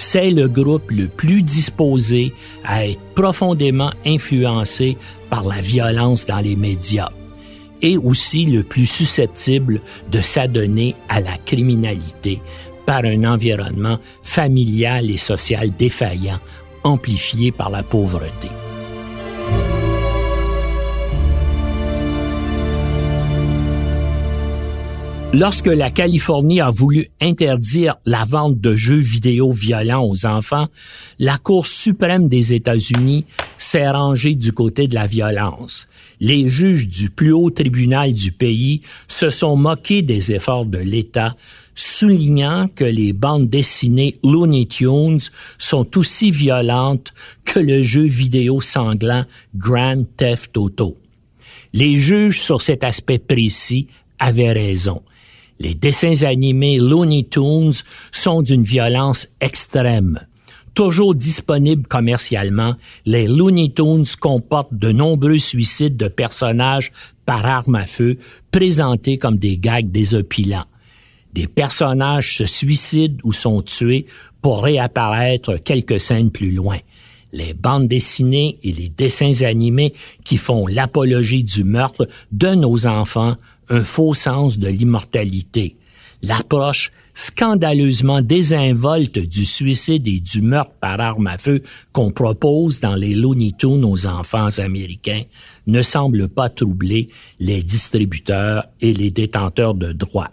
C'est 0.05 0.33
le 0.33 0.49
groupe 0.49 0.91
le 0.91 1.07
plus 1.07 1.43
disposé 1.43 2.35
à 2.65 2.87
être 2.89 3.01
profondément 3.15 3.93
influencé 4.05 4.99
par 5.31 5.45
la 5.45 5.61
violence 5.61 6.27
dans 6.27 6.41
les 6.41 6.57
médias 6.57 7.11
et 7.83 7.97
aussi 7.97 8.45
le 8.45 8.65
plus 8.65 8.87
susceptible 8.87 9.81
de 10.11 10.21
s'adonner 10.21 10.97
à 11.09 11.21
la 11.21 11.39
criminalité 11.39 12.43
par 12.85 13.05
un 13.05 13.23
environnement 13.23 13.99
familial 14.25 15.09
et 15.09 15.19
social 15.19 15.71
défaillant 15.71 16.41
amplifié 16.83 17.53
par 17.53 17.71
la 17.71 17.85
pauvreté. 17.85 18.49
Lorsque 25.35 25.67
la 25.67 25.91
Californie 25.91 26.61
a 26.61 26.69
voulu 26.69 27.09
interdire 27.19 27.97
la 28.05 28.25
vente 28.25 28.61
de 28.61 28.77
jeux 28.77 29.01
vidéo 29.01 29.51
violents 29.51 30.05
aux 30.05 30.27
enfants, 30.27 30.69
la 31.19 31.39
Cour 31.39 31.67
suprême 31.67 32.29
des 32.29 32.53
États-Unis 32.53 33.25
s'est 33.57 33.89
rangée 33.89 34.35
du 34.35 34.53
côté 34.53 34.89
de 34.89 34.95
la 34.95 35.07
violence. 35.07 35.89
Les 36.21 36.49
juges 36.49 36.87
du 36.87 37.09
plus 37.09 37.33
haut 37.33 37.49
tribunal 37.49 38.13
du 38.13 38.31
pays 38.31 38.83
se 39.09 39.31
sont 39.31 39.57
moqués 39.57 40.03
des 40.03 40.33
efforts 40.33 40.67
de 40.67 40.79
l'État 40.79 41.35
soulignant 41.75 42.69
que 42.69 42.85
les 42.85 43.15
bandes 43.15 43.49
dessinées 43.49 44.19
Looney 44.23 44.67
Tunes 44.67 45.19
sont 45.57 45.97
aussi 45.97 46.31
violentes 46.31 47.15
que 47.47 47.59
le 47.59 47.83
jeu 47.83 48.05
vidéo 48.05 48.61
sanglant 48.61 49.25
Grand 49.57 50.05
Theft 50.19 50.59
Auto. 50.59 50.99
Les 51.73 51.97
juges 51.97 52.43
sur 52.43 52.61
cet 52.61 52.85
aspect 52.85 53.19
précis 53.19 53.89
avaient 54.19 54.53
raison. 54.53 55.01
Les 55.59 55.75
dessins 55.75 56.23
animés 56.23 56.79
Looney 56.79 57.27
Tunes 57.31 57.73
sont 58.11 58.43
d'une 58.43 58.65
violence 58.65 59.29
extrême. 59.41 60.21
Toujours 60.75 61.15
disponibles 61.15 61.87
commercialement, 61.87 62.75
les 63.05 63.29
Looney 63.29 63.73
Tunes 63.73 64.07
comportent 64.19 64.75
de 64.75 64.91
nombreux 64.91 65.39
suicides 65.39 65.97
de 65.97 66.09
personnages 66.09 66.93
par 67.27 67.45
arme 67.45 67.75
à 67.75 67.87
feu 67.87 68.17
présentés 68.51 69.19
comme 69.19 69.37
des 69.37 69.59
gags 69.59 69.91
désopilants 69.91 70.65
des 71.33 71.47
personnages 71.47 72.37
se 72.37 72.47
suicident 72.47 73.17
ou 73.25 73.33
sont 73.33 73.63
tués 73.63 74.07
pour 74.41 74.63
réapparaître 74.63 75.57
quelques 75.57 76.01
scènes 76.01 76.31
plus 76.31 76.53
loin. 76.53 76.79
Les 77.33 77.55
bandes 77.55 77.89
dessinées 77.89 78.59
et 78.63 78.73
les 78.73 78.91
dessins 78.91 79.43
animés 79.43 79.95
qui 80.25 80.37
font 80.37 80.67
l'apologie 80.67 81.45
du 81.45 81.65
meurtre 81.65 82.07
donnent 82.31 82.65
aux 82.65 82.87
enfants 82.87 83.37
un 83.69 83.83
faux 83.83 84.15
sens 84.15 84.59
de 84.59 84.69
l'immortalité. 84.69 85.77
L'approche 86.23 86.93
scandaleusement 87.15 88.23
désinvolte 88.23 89.19
du 89.19 89.45
suicide 89.45 90.07
et 90.07 90.21
du 90.21 90.41
meurtre 90.41 90.73
par 90.81 91.01
arme 91.01 91.27
à 91.27 91.37
feu 91.37 91.63
qu'on 91.93 92.11
propose 92.11 92.81
dans 92.81 92.95
les 92.95 93.15
Looney 93.15 93.53
Tunes 93.59 93.85
aux 93.85 94.07
enfants 94.07 94.59
américains 94.59 95.23
ne 95.67 95.83
semble 95.83 96.29
pas 96.29 96.49
troubler 96.49 97.09
les 97.39 97.63
distributeurs 97.63 98.67
et 98.81 98.95
les 98.95 99.11
détenteurs 99.11 99.75
de 99.75 99.93
droits 99.93 100.31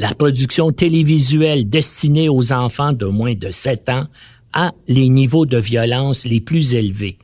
la 0.00 0.14
production 0.14 0.72
télévisuelle 0.72 1.68
destinée 1.68 2.30
aux 2.30 2.52
enfants 2.52 2.94
de 2.94 3.04
moins 3.04 3.34
de 3.34 3.50
7 3.50 3.90
ans 3.90 4.06
a 4.54 4.72
les 4.88 5.10
niveaux 5.10 5.44
de 5.44 5.58
violence 5.58 6.24
les 6.24 6.40
plus 6.40 6.74
élevés. 6.74 7.18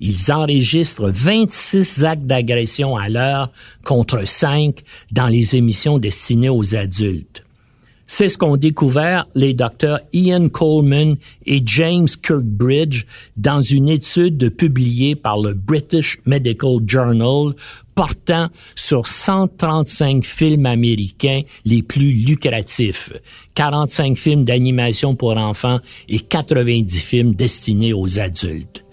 Ils 0.00 0.32
enregistrent 0.32 1.10
26 1.12 2.04
actes 2.04 2.26
d'agression 2.26 2.96
à 2.96 3.08
l'heure 3.08 3.50
contre 3.84 4.26
5 4.26 4.82
dans 5.12 5.28
les 5.28 5.56
émissions 5.56 5.98
destinées 5.98 6.48
aux 6.48 6.74
adultes. 6.74 7.44
C'est 8.06 8.28
ce 8.28 8.36
qu'ont 8.36 8.58
découvert 8.58 9.26
les 9.34 9.54
docteurs 9.54 10.00
Ian 10.12 10.48
Coleman 10.48 11.16
et 11.46 11.62
James 11.64 12.06
Kirkbridge 12.22 13.04
dans 13.36 13.62
une 13.62 13.88
étude 13.88 14.50
publiée 14.50 15.14
par 15.14 15.38
le 15.40 15.54
British 15.54 16.18
Medical 16.26 16.80
Journal 16.86 17.54
portant 17.94 18.48
sur 18.74 19.06
135 19.06 20.24
films 20.24 20.66
américains 20.66 21.42
les 21.64 21.82
plus 21.82 22.12
lucratifs, 22.12 23.12
45 23.54 24.18
films 24.18 24.44
d'animation 24.44 25.14
pour 25.14 25.36
enfants 25.36 25.78
et 26.08 26.18
90 26.18 26.98
films 27.00 27.34
destinés 27.34 27.94
aux 27.94 28.18
adultes 28.18 28.83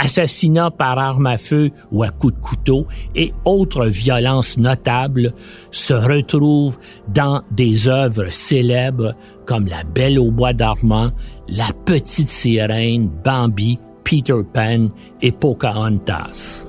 assassinats 0.00 0.70
par 0.70 0.98
arme 0.98 1.26
à 1.26 1.38
feu 1.38 1.70
ou 1.92 2.02
à 2.02 2.08
coups 2.08 2.34
de 2.34 2.40
couteau 2.40 2.86
et 3.14 3.32
autres 3.44 3.86
violences 3.86 4.56
notables 4.56 5.32
se 5.70 5.92
retrouvent 5.92 6.78
dans 7.08 7.42
des 7.50 7.88
œuvres 7.88 8.30
célèbres 8.30 9.14
comme 9.46 9.66
La 9.66 9.84
Belle 9.84 10.18
au 10.18 10.30
bois 10.30 10.52
dormant, 10.52 11.10
La 11.48 11.68
Petite 11.84 12.30
Sirène, 12.30 13.10
Bambi, 13.24 13.78
Peter 14.04 14.42
Pan 14.54 14.88
et 15.20 15.32
Pocahontas. 15.32 16.64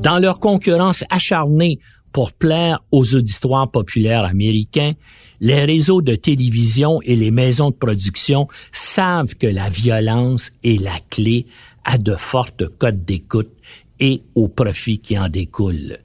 Dans 0.00 0.18
leur 0.18 0.40
concurrence 0.40 1.04
acharnée 1.10 1.78
pour 2.12 2.32
plaire 2.32 2.82
aux 2.90 3.14
auditoires 3.14 3.70
populaires 3.70 4.24
américains, 4.24 4.92
les 5.40 5.64
réseaux 5.64 6.02
de 6.02 6.14
télévision 6.14 7.00
et 7.02 7.16
les 7.16 7.30
maisons 7.30 7.70
de 7.70 7.74
production 7.76 8.48
savent 8.72 9.34
que 9.34 9.46
la 9.46 9.68
violence 9.68 10.52
est 10.62 10.80
la 10.80 10.98
clé 11.10 11.46
à 11.84 11.98
de 11.98 12.14
fortes 12.14 12.68
cotes 12.78 13.04
d'écoute 13.04 13.52
et 13.98 14.22
au 14.34 14.48
profit 14.48 14.98
qui 14.98 15.18
en 15.18 15.28
découle. 15.28 15.98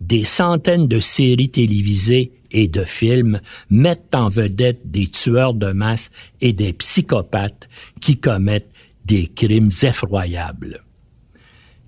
Des 0.00 0.24
centaines 0.24 0.86
de 0.86 1.00
séries 1.00 1.50
télévisées 1.50 2.32
et 2.50 2.68
de 2.68 2.84
films 2.84 3.40
mettent 3.70 4.14
en 4.14 4.28
vedette 4.28 4.90
des 4.90 5.06
tueurs 5.06 5.54
de 5.54 5.72
masse 5.72 6.10
et 6.40 6.52
des 6.52 6.72
psychopathes 6.72 7.68
qui 8.00 8.18
commettent 8.18 8.70
des 9.04 9.28
crimes 9.28 9.70
effroyables. 9.82 10.82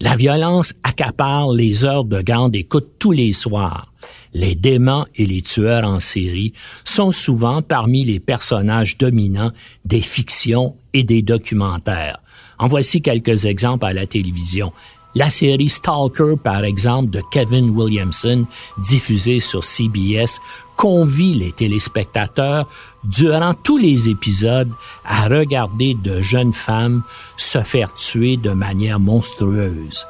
La 0.01 0.15
violence 0.15 0.75
accapare 0.83 1.53
les 1.53 1.85
heures 1.85 2.05
de 2.05 2.21
grande 2.21 2.55
écoute 2.55 2.97
tous 2.99 3.13
les 3.13 3.33
soirs. 3.33 3.93
Les 4.35 4.55
démons 4.55 5.07
et 5.15 5.27
les 5.27 5.43
tueurs 5.43 5.89
en 5.89 6.01
série 6.01 6.53
sont 6.85 7.11
souvent 7.11 7.63
parmi 7.63 8.05
les 8.05 8.21
personnages 8.21 8.99
dominants 8.99 9.53
des 9.85 10.01
fictions 10.01 10.77
et 10.93 11.05
des 11.05 11.23
documentaires. 11.23 12.19
En 12.59 12.67
voici 12.67 13.03
quelques 13.03 13.45
exemples 13.45 13.85
à 13.85 13.93
la 13.93 14.07
télévision. 14.07 14.73
La 15.15 15.31
série 15.31 15.71
Stalker, 15.71 16.35
par 16.43 16.65
exemple, 16.65 17.09
de 17.09 17.23
Kevin 17.31 17.71
Williamson, 17.71 18.47
diffusée 18.77 19.41
sur 19.41 19.65
CBS, 19.65 20.41
convie 20.77 21.33
les 21.33 21.53
téléspectateurs 21.53 22.69
durant 23.03 23.55
tous 23.55 23.79
les 23.79 24.11
épisodes 24.11 24.71
à 25.07 25.27
regarder 25.29 25.95
de 25.95 26.21
jeunes 26.21 26.53
femmes 26.53 27.03
se 27.39 27.63
faire 27.63 27.95
tuer 27.95 28.37
de 28.37 28.51
manière 28.51 29.01
monstrueuse. 29.01 30.07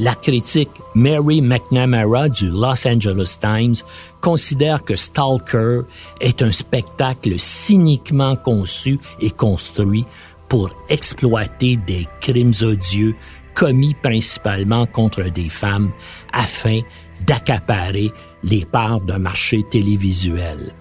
La 0.00 0.14
critique 0.14 0.70
Mary 0.94 1.42
McNamara 1.42 2.30
du 2.30 2.48
Los 2.48 2.88
Angeles 2.88 3.36
Times 3.38 3.74
considère 4.22 4.82
que 4.82 4.96
Stalker 4.96 5.82
est 6.22 6.40
un 6.40 6.52
spectacle 6.52 7.38
cyniquement 7.38 8.34
conçu 8.34 8.98
et 9.20 9.28
construit 9.28 10.06
pour 10.48 10.70
exploiter 10.88 11.76
des 11.76 12.08
crimes 12.22 12.54
odieux 12.62 13.14
commis 13.54 13.92
principalement 13.92 14.86
contre 14.86 15.24
des 15.24 15.50
femmes 15.50 15.92
afin 16.32 16.80
d'accaparer 17.26 18.10
les 18.42 18.64
parts 18.64 19.02
d'un 19.02 19.18
marché 19.18 19.66
télévisuel. 19.70 20.74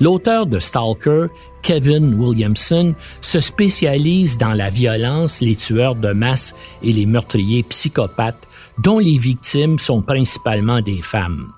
L'auteur 0.00 0.46
de 0.46 0.58
Stalker, 0.58 1.26
Kevin 1.62 2.14
Williamson, 2.14 2.94
se 3.20 3.40
spécialise 3.40 4.38
dans 4.38 4.54
la 4.54 4.70
violence, 4.70 5.42
les 5.42 5.56
tueurs 5.56 5.94
de 5.94 6.12
masse 6.12 6.54
et 6.82 6.92
les 6.94 7.04
meurtriers 7.06 7.62
psychopathes 7.64 8.48
dont 8.78 8.98
les 8.98 9.18
victimes 9.18 9.78
sont 9.78 10.02
principalement 10.02 10.80
des 10.80 11.02
femmes. 11.02 11.52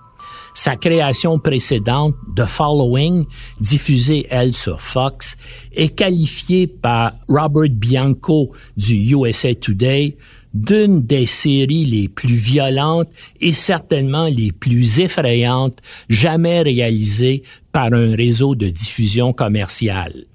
Sa 0.56 0.76
création 0.76 1.40
précédente, 1.40 2.14
The 2.36 2.44
Following, 2.44 3.26
diffusée, 3.58 4.26
elle, 4.30 4.54
sur 4.54 4.80
Fox, 4.80 5.36
est 5.72 5.88
qualifiée 5.88 6.68
par 6.68 7.12
Robert 7.28 7.70
Bianco 7.70 8.52
du 8.76 8.94
USA 9.14 9.54
Today 9.56 10.16
d'une 10.54 11.02
des 11.02 11.26
séries 11.26 11.84
les 11.84 12.08
plus 12.08 12.34
violentes 12.34 13.08
et 13.40 13.52
certainement 13.52 14.26
les 14.26 14.52
plus 14.52 15.00
effrayantes 15.00 15.80
jamais 16.08 16.62
réalisées 16.62 17.42
par 17.72 17.92
un 17.92 18.14
réseau 18.14 18.54
de 18.54 18.68
diffusion 18.68 19.32
commerciale. 19.32 20.26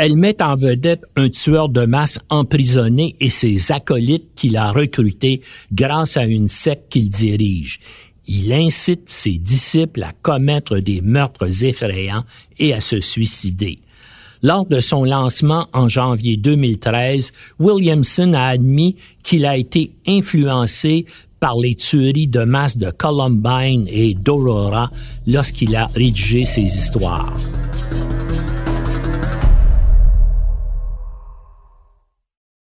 Elle 0.00 0.16
met 0.16 0.40
en 0.40 0.54
vedette 0.54 1.02
un 1.16 1.28
tueur 1.28 1.68
de 1.68 1.84
masse 1.84 2.20
emprisonné 2.30 3.16
et 3.18 3.30
ses 3.30 3.72
acolytes 3.72 4.28
qu'il 4.36 4.56
a 4.56 4.70
recrutés 4.70 5.40
grâce 5.72 6.16
à 6.16 6.24
une 6.24 6.46
secte 6.46 6.92
qu'il 6.92 7.10
dirige. 7.10 7.80
Il 8.28 8.52
incite 8.52 9.10
ses 9.10 9.38
disciples 9.38 10.04
à 10.04 10.12
commettre 10.22 10.78
des 10.78 11.00
meurtres 11.00 11.64
effrayants 11.64 12.22
et 12.60 12.72
à 12.72 12.80
se 12.80 13.00
suicider. 13.00 13.80
Lors 14.40 14.66
de 14.66 14.78
son 14.78 15.02
lancement 15.02 15.66
en 15.72 15.88
janvier 15.88 16.36
2013, 16.36 17.32
Williamson 17.58 18.34
a 18.34 18.44
admis 18.44 18.94
qu'il 19.24 19.44
a 19.44 19.56
été 19.56 19.90
influencé 20.06 21.06
par 21.40 21.58
les 21.58 21.74
tueries 21.74 22.28
de 22.28 22.44
masse 22.44 22.78
de 22.78 22.92
Columbine 22.92 23.88
et 23.88 24.14
d'Aurora 24.14 24.92
lorsqu'il 25.26 25.74
a 25.74 25.86
rédigé 25.86 26.44
ses 26.44 26.62
histoires. 26.62 27.32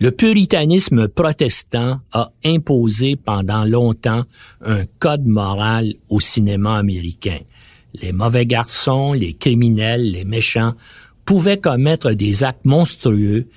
Le 0.00 0.10
puritanisme 0.10 1.08
protestant 1.08 2.00
a 2.12 2.32
imposé 2.44 3.16
pendant 3.16 3.64
longtemps 3.64 4.24
un 4.64 4.84
code 4.98 5.26
moral 5.26 5.94
au 6.08 6.18
cinéma 6.18 6.76
américain 6.76 7.38
les 7.94 8.12
mauvais 8.12 8.46
garçons, 8.46 9.12
les 9.12 9.34
criminels, 9.34 10.10
les 10.12 10.24
méchants 10.24 10.74
pouvaient 11.24 11.58
commettre 11.58 12.12
des 12.12 12.42
actes 12.42 12.64
monstrueux 12.64 13.48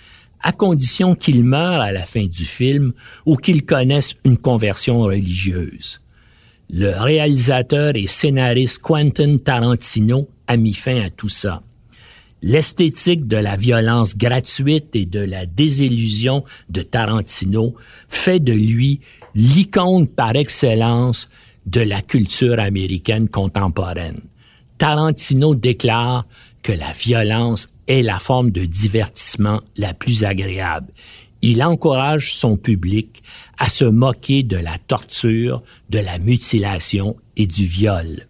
à 0.42 0.52
condition 0.52 1.16
qu'ils 1.16 1.44
meurent 1.44 1.82
à 1.82 1.92
la 1.92 2.06
fin 2.06 2.26
du 2.26 2.46
film 2.46 2.94
ou 3.26 3.36
qu'ils 3.36 3.66
connaissent 3.66 4.16
une 4.24 4.38
conversion 4.38 5.00
religieuse. 5.00 6.02
Le 6.70 6.92
réalisateur 6.92 7.94
et 7.96 8.08
scénariste 8.08 8.80
Quentin 8.80 9.38
Tarantino 9.38 10.30
a 10.48 10.58
mis 10.58 10.74
fin 10.74 11.02
à 11.02 11.10
tout 11.10 11.30
ça. 11.30 11.62
L'esthétique 12.48 13.28
de 13.28 13.38
la 13.38 13.56
violence 13.56 14.16
gratuite 14.16 14.96
et 14.96 15.08
de 15.08 15.20
la 15.20 15.48
désillusion 15.48 16.44
de 16.70 16.84
Tarantino 16.84 17.74
fait 18.08 18.40
de 18.40 18.54
lui 18.54 19.02
l'icône 19.34 20.06
par 20.08 20.36
excellence 20.36 21.28
de 21.66 21.82
la 21.82 22.04
culture 22.04 22.60
américaine 22.60 23.30
contemporaine. 23.30 24.22
Tarantino 24.78 25.56
déclare 25.56 26.28
que 26.62 26.72
la 26.72 26.92
violence 26.92 27.68
est 27.88 28.04
la 28.04 28.20
forme 28.20 28.52
de 28.52 28.66
divertissement 28.66 29.62
la 29.76 29.96
plus 29.96 30.24
agréable. 30.24 30.94
Il 31.42 31.64
encourage 31.64 32.36
son 32.36 32.58
public 32.58 33.24
à 33.58 33.70
se 33.70 33.86
moquer 33.86 34.44
de 34.44 34.58
la 34.58 34.78
torture, 34.78 35.64
de 35.90 35.98
la 35.98 36.20
mutilation 36.20 37.16
et 37.38 37.48
du 37.48 37.66
viol. 37.66 38.28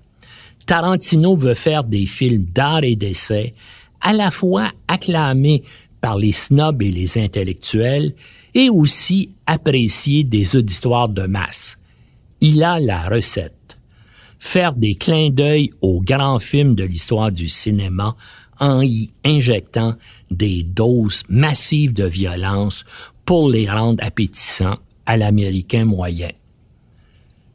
Tarantino 0.66 1.36
veut 1.36 1.54
faire 1.54 1.84
des 1.84 2.06
films 2.06 2.46
d'art 2.46 2.86
et 2.86 2.96
d'essai, 2.96 3.54
à 4.02 4.14
la 4.14 4.32
fois 4.32 4.72
acclamés 4.88 5.64
par 6.02 6.18
les 6.18 6.32
snobs 6.34 6.82
et 6.82 6.92
les 6.92 7.18
intellectuels, 7.18 8.14
et 8.54 8.70
aussi 8.70 9.32
appréciés 9.48 10.24
des 10.24 10.56
auditoires 10.56 11.10
de 11.10 11.24
masse 11.24 11.78
il 12.42 12.64
a 12.64 12.80
la 12.80 13.08
recette. 13.10 13.80
Faire 14.38 14.76
des 14.76 14.96
clins 14.96 15.30
d'œil 15.32 15.72
aux 15.82 16.02
grands 16.02 16.40
films 16.40 16.76
de 16.76 16.84
l'histoire 16.84 17.32
du 17.32 17.48
cinéma 17.48 18.16
en 18.60 18.82
y 18.84 19.12
injectant 19.24 19.96
des 20.30 20.64
doses 20.64 21.24
massives 21.28 21.94
de 21.94 22.06
violence 22.06 22.86
pour 23.26 23.50
les 23.50 23.70
rendre 23.70 24.04
appétissants 24.04 24.78
à 25.06 25.18
l'américain 25.18 25.86
moyen. 25.86 26.30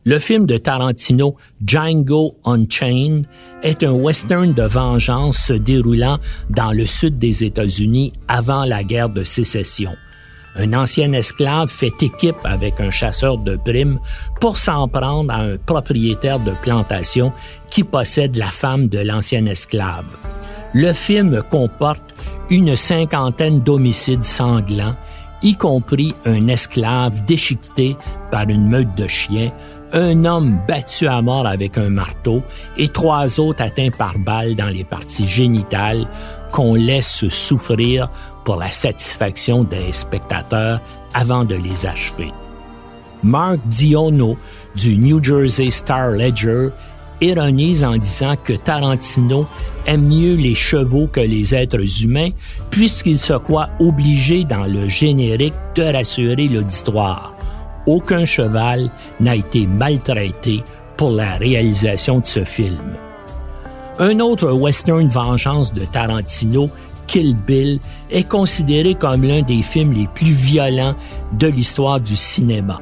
Le 0.05 0.19
film 0.19 0.47
de 0.47 0.57
Tarantino 0.57 1.37
Django 1.65 2.37
Unchained 2.45 3.27
est 3.63 3.83
un 3.83 3.93
western 3.93 4.55
de 4.55 4.63
vengeance 4.63 5.37
se 5.37 5.53
déroulant 5.53 6.19
dans 6.49 6.73
le 6.73 6.87
sud 6.87 7.19
des 7.19 7.45
États-Unis 7.45 8.13
avant 8.27 8.65
la 8.65 8.83
guerre 8.83 9.11
de 9.11 9.25
sécession 9.25 9.93
un 10.57 10.73
ancien 10.75 11.13
esclave 11.13 11.69
fait 11.69 12.03
équipe 12.03 12.45
avec 12.45 12.81
un 12.81 12.91
chasseur 12.91 13.39
de 13.39 13.57
primes 13.57 14.01
pour 14.41 14.59
s'en 14.59 14.89
prendre 14.89 15.33
à 15.33 15.39
un 15.39 15.57
propriétaire 15.57 16.41
de 16.41 16.53
plantation 16.63 17.33
qui 17.71 17.85
possède 17.85 18.37
la 18.37 18.51
femme 18.51 18.89
de 18.89 18.99
l'ancien 18.99 19.47
esclave. 19.47 20.07
Le 20.73 20.93
film 20.93 21.43
comporte 21.51 22.03
une 22.51 22.77
cinquantaine 22.77 23.61
d'homicides 23.61 24.25
sanglants, 24.25 24.97
y 25.43 25.55
compris 25.55 26.15
un 26.25 26.49
esclave 26.49 27.25
déchiqueté 27.25 27.97
par 28.31 28.49
une 28.49 28.69
meute 28.69 28.95
de 28.97 29.07
chiens, 29.07 29.53
un 29.93 30.25
homme 30.25 30.59
battu 30.67 31.07
à 31.07 31.21
mort 31.23 31.47
avec 31.47 31.79
un 31.79 31.91
marteau 31.91 32.43
et 32.77 32.89
trois 32.89 33.41
autres 33.41 33.63
atteints 33.63 33.91
par 33.91 34.19
balles 34.19 34.55
dans 34.55 34.69
les 34.69 34.85
parties 34.85 35.29
génitales 35.29 36.07
qu'on 36.53 36.75
laisse 36.75 37.29
souffrir 37.29 38.09
pour 38.45 38.57
la 38.57 38.71
satisfaction 38.71 39.65
des 39.65 39.93
spectateurs 39.93 40.81
avant 41.15 41.45
de 41.45 41.55
les 41.55 41.87
achever. 41.87 42.33
Mark 43.23 43.59
Diono 43.67 44.37
du 44.75 44.97
New 44.97 45.23
Jersey 45.23 45.71
Star 45.71 46.11
Ledger 46.11 46.69
ironise 47.21 47.85
en 47.85 47.97
disant 47.99 48.35
que 48.43 48.55
Tarantino 48.55 49.47
aime 49.87 50.07
mieux 50.07 50.35
les 50.35 50.55
chevaux 50.55 51.07
que 51.07 51.21
les 51.21 51.55
êtres 51.55 52.03
humains 52.03 52.31
puisqu'il 52.71 53.19
se 53.19 53.35
croit 53.35 53.69
obligé 53.79 54.45
dans 54.45 54.65
le 54.65 54.89
générique 54.89 55.55
de 55.75 55.83
rassurer 55.83 56.49
l'auditoire. 56.49 57.35
Aucun 57.91 58.25
cheval 58.25 58.89
n'a 59.19 59.35
été 59.35 59.67
maltraité 59.67 60.63
pour 60.97 61.11
la 61.11 61.35
réalisation 61.39 62.21
de 62.21 62.27
ce 62.27 62.45
film. 62.45 62.95
Un 63.99 64.21
autre 64.21 64.53
western 64.53 65.09
vengeance 65.09 65.73
de 65.75 65.85
Tarantino 65.87 66.71
Kill 67.09 67.35
Bill 67.35 67.81
est 68.13 68.29
considéré 68.29 68.95
comme 68.95 69.25
l'un 69.25 69.43
des 69.43 69.63
films 69.63 69.93
les 69.93 70.07
plus 70.07 70.31
violents 70.31 70.95
de 71.33 71.49
l'histoire 71.49 71.99
du 71.99 72.15
cinéma. 72.15 72.79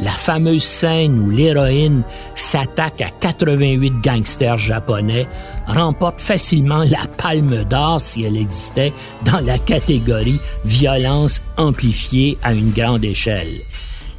La 0.00 0.10
fameuse 0.10 0.64
scène 0.64 1.20
où 1.20 1.30
l'héroïne 1.30 2.02
s'attaque 2.34 3.02
à 3.02 3.10
88 3.20 4.00
gangsters 4.02 4.58
japonais 4.58 5.28
remporte 5.68 6.20
facilement 6.20 6.82
la 6.82 7.06
palme 7.16 7.62
d'or 7.66 8.00
si 8.00 8.24
elle 8.24 8.36
existait 8.36 8.92
dans 9.24 9.38
la 9.46 9.58
catégorie 9.58 10.40
violence 10.64 11.40
amplifiée 11.56 12.36
à 12.42 12.52
une 12.52 12.72
grande 12.72 13.04
échelle. 13.04 13.60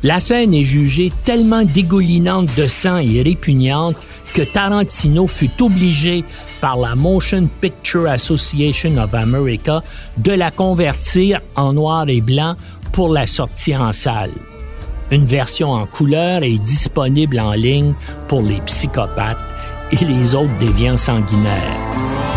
La 0.03 0.19
scène 0.19 0.53
est 0.55 0.63
jugée 0.63 1.11
tellement 1.25 1.63
dégoulinante 1.63 2.49
de 2.57 2.65
sang 2.65 2.97
et 2.97 3.21
répugnante 3.21 3.95
que 4.33 4.41
Tarantino 4.41 5.27
fut 5.27 5.61
obligé 5.61 6.23
par 6.59 6.77
la 6.77 6.95
Motion 6.95 7.47
Picture 7.59 8.07
Association 8.07 8.97
of 8.97 9.13
America 9.13 9.83
de 10.17 10.31
la 10.31 10.49
convertir 10.49 11.41
en 11.55 11.73
noir 11.73 12.05
et 12.07 12.21
blanc 12.21 12.55
pour 12.91 13.09
la 13.09 13.27
sortie 13.27 13.75
en 13.75 13.91
salle. 13.91 14.31
Une 15.11 15.25
version 15.25 15.71
en 15.71 15.85
couleur 15.85 16.41
est 16.41 16.57
disponible 16.57 17.39
en 17.39 17.51
ligne 17.51 17.93
pour 18.27 18.41
les 18.41 18.61
psychopathes 18.61 19.37
et 19.91 20.03
les 20.03 20.33
autres 20.33 20.57
déviants 20.59 20.97
sanguinaires. 20.97 22.30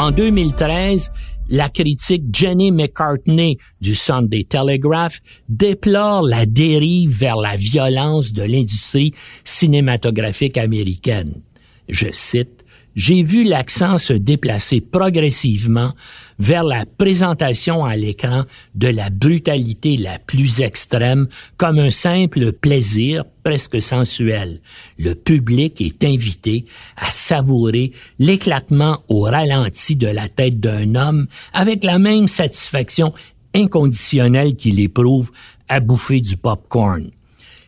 En 0.00 0.12
2013, 0.12 1.12
la 1.50 1.68
critique 1.68 2.22
Jenny 2.32 2.72
McCartney 2.72 3.58
du 3.82 3.94
Sunday 3.94 4.44
Telegraph 4.44 5.20
déplore 5.50 6.22
la 6.22 6.46
dérive 6.46 7.10
vers 7.10 7.36
la 7.36 7.54
violence 7.56 8.32
de 8.32 8.42
l'industrie 8.42 9.12
cinématographique 9.44 10.56
américaine. 10.56 11.42
Je 11.90 12.06
cite, 12.12 12.59
j'ai 12.96 13.22
vu 13.22 13.44
l'accent 13.44 13.98
se 13.98 14.12
déplacer 14.12 14.80
progressivement 14.80 15.92
vers 16.38 16.64
la 16.64 16.86
présentation 16.86 17.84
à 17.84 17.96
l'écran 17.96 18.44
de 18.74 18.88
la 18.88 19.10
brutalité 19.10 19.96
la 19.96 20.18
plus 20.18 20.60
extrême 20.60 21.28
comme 21.56 21.78
un 21.78 21.90
simple 21.90 22.52
plaisir 22.52 23.24
presque 23.44 23.80
sensuel. 23.80 24.60
Le 24.98 25.14
public 25.14 25.80
est 25.80 26.02
invité 26.04 26.64
à 26.96 27.10
savourer 27.10 27.92
l'éclatement 28.18 29.02
au 29.08 29.22
ralenti 29.22 29.96
de 29.96 30.08
la 30.08 30.28
tête 30.28 30.60
d'un 30.60 30.94
homme 30.94 31.26
avec 31.52 31.84
la 31.84 31.98
même 31.98 32.28
satisfaction 32.28 33.12
inconditionnelle 33.54 34.56
qu'il 34.56 34.80
éprouve 34.80 35.30
à 35.68 35.80
bouffer 35.80 36.20
du 36.20 36.36
popcorn. 36.36 37.10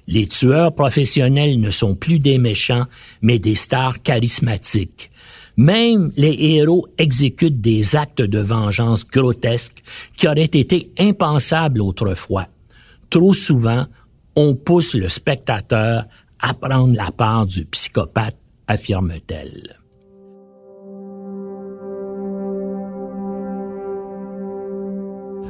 Les 0.08 0.26
tueurs 0.26 0.74
professionnels 0.74 1.60
ne 1.60 1.70
sont 1.70 1.94
plus 1.94 2.18
des 2.18 2.38
méchants, 2.38 2.86
mais 3.20 3.38
des 3.38 3.54
stars 3.54 4.02
charismatiques. 4.02 5.11
Même 5.56 6.10
les 6.16 6.36
héros 6.38 6.86
exécutent 6.98 7.60
des 7.60 7.94
actes 7.94 8.22
de 8.22 8.38
vengeance 8.38 9.06
grotesques 9.06 9.82
qui 10.16 10.26
auraient 10.26 10.44
été 10.44 10.90
impensables 10.98 11.82
autrefois. 11.82 12.46
Trop 13.10 13.34
souvent, 13.34 13.86
on 14.34 14.54
pousse 14.54 14.94
le 14.94 15.08
spectateur 15.08 16.04
à 16.40 16.54
prendre 16.54 16.96
la 16.96 17.10
part 17.10 17.46
du 17.46 17.64
psychopathe, 17.66 18.38
affirme-t-elle. 18.66 19.76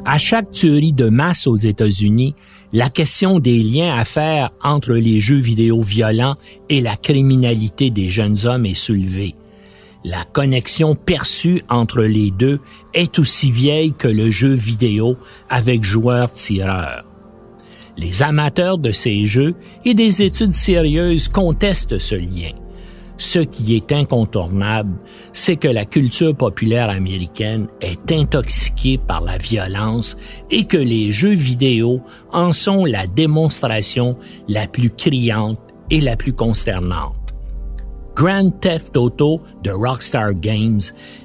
À 0.04 0.18
chaque 0.18 0.50
tuerie 0.50 0.92
de 0.92 1.08
masse 1.08 1.46
aux 1.46 1.56
États-Unis, 1.56 2.34
la 2.72 2.90
question 2.90 3.38
des 3.38 3.62
liens 3.62 3.94
à 3.96 4.04
faire 4.04 4.50
entre 4.64 4.94
les 4.94 5.20
jeux 5.20 5.38
vidéo 5.38 5.80
violents 5.80 6.34
et 6.68 6.80
la 6.80 6.96
criminalité 6.96 7.90
des 7.90 8.10
jeunes 8.10 8.46
hommes 8.46 8.66
est 8.66 8.74
soulevée. 8.74 9.36
La 10.04 10.24
connexion 10.24 10.96
perçue 10.96 11.62
entre 11.68 12.02
les 12.02 12.32
deux 12.32 12.60
est 12.92 13.20
aussi 13.20 13.52
vieille 13.52 13.92
que 13.92 14.08
le 14.08 14.30
jeu 14.30 14.52
vidéo 14.52 15.16
avec 15.48 15.84
joueurs-tireurs. 15.84 17.04
Les 17.96 18.22
amateurs 18.22 18.78
de 18.78 18.90
ces 18.90 19.26
jeux 19.26 19.54
et 19.84 19.94
des 19.94 20.22
études 20.22 20.54
sérieuses 20.54 21.28
contestent 21.28 21.98
ce 21.98 22.16
lien. 22.16 22.50
Ce 23.16 23.38
qui 23.38 23.76
est 23.76 23.92
incontournable, 23.92 24.98
c'est 25.32 25.54
que 25.54 25.68
la 25.68 25.84
culture 25.84 26.34
populaire 26.34 26.90
américaine 26.90 27.68
est 27.80 28.10
intoxiquée 28.10 28.98
par 28.98 29.20
la 29.20 29.38
violence 29.38 30.16
et 30.50 30.64
que 30.64 30.78
les 30.78 31.12
jeux 31.12 31.34
vidéo 31.34 32.00
en 32.32 32.52
sont 32.52 32.84
la 32.84 33.06
démonstration 33.06 34.16
la 34.48 34.66
plus 34.66 34.90
criante 34.90 35.60
et 35.90 36.00
la 36.00 36.16
plus 36.16 36.32
consternante. 36.32 37.21
Grand 38.14 38.51
Theft 38.61 38.96
Auto 38.96 39.40
de 39.62 39.70
Rockstar 39.70 40.35
Games 40.35 40.81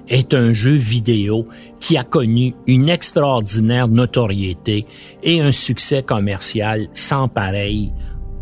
est 0.08 0.34
un 0.34 0.54
jeu 0.54 0.74
vidéo 0.74 1.48
qui 1.80 1.98
a 1.98 2.04
connu 2.04 2.56
une 2.66 2.90
extraordinaire 2.90 3.88
notoriété 3.88 4.86
et 5.22 5.42
un 5.42 5.52
succès 5.52 6.02
commercial 6.02 6.88
sans 6.94 7.28
pareil 7.28 7.92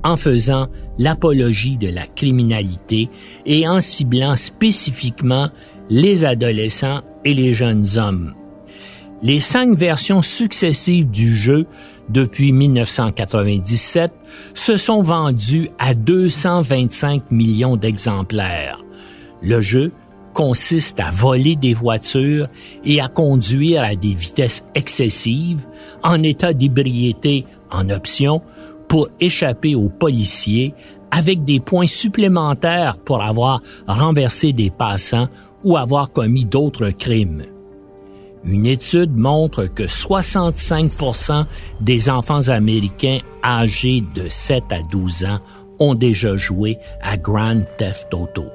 en 0.03 0.17
faisant 0.17 0.67
l'apologie 0.99 1.77
de 1.77 1.89
la 1.89 2.05
criminalité 2.05 3.10
et 3.45 3.67
en 3.67 3.81
ciblant 3.81 4.36
spécifiquement 4.36 5.49
les 5.89 6.25
adolescents 6.25 7.01
et 7.23 7.34
les 7.34 7.53
jeunes 7.53 7.97
hommes. 7.97 8.36
Les 9.25 9.39
cinq 9.39 9.75
versions 9.75 10.21
successives 10.21 11.09
du 11.09 11.35
jeu 11.35 11.65
depuis 12.09 12.51
1997 12.51 14.11
se 14.53 14.77
sont 14.77 15.01
vendues 15.01 15.71
à 15.79 15.95
225 15.95 17.31
millions 17.31 17.75
d'exemplaires. 17.75 18.85
Le 19.41 19.61
jeu 19.61 19.93
consiste 20.35 20.99
à 20.99 21.09
voler 21.09 21.55
des 21.55 21.73
voitures 21.73 22.49
et 22.83 23.01
à 23.01 23.07
conduire 23.07 23.81
à 23.81 23.95
des 23.95 24.13
vitesses 24.13 24.63
excessives 24.75 25.65
en 26.03 26.21
état 26.21 26.53
d'ébriété 26.53 27.47
en 27.71 27.89
option 27.89 28.43
pour 28.88 29.07
échapper 29.19 29.73
aux 29.73 29.89
policiers 29.89 30.75
avec 31.09 31.43
des 31.43 31.59
points 31.59 31.88
supplémentaires 31.88 32.99
pour 32.99 33.23
avoir 33.23 33.63
renversé 33.88 34.53
des 34.53 34.69
passants 34.69 35.29
ou 35.63 35.77
avoir 35.77 36.11
commis 36.11 36.45
d'autres 36.45 36.91
crimes. 36.91 37.54
Une 38.45 38.67
étude 38.67 39.15
montre 39.15 39.65
que 39.65 39.84
65% 39.84 41.45
des 41.81 42.10
enfants 42.10 42.47
américains 42.47 43.19
âgés 43.43 44.03
de 44.13 44.29
7 44.29 44.63
à 44.69 44.84
12 44.84 45.25
ans 45.25 45.39
ont 45.79 45.95
déjà 45.95 46.38
joué 46.38 46.77
à 47.01 47.17
Grand 47.17 47.62
Theft 47.77 48.13
Auto. 48.13 48.45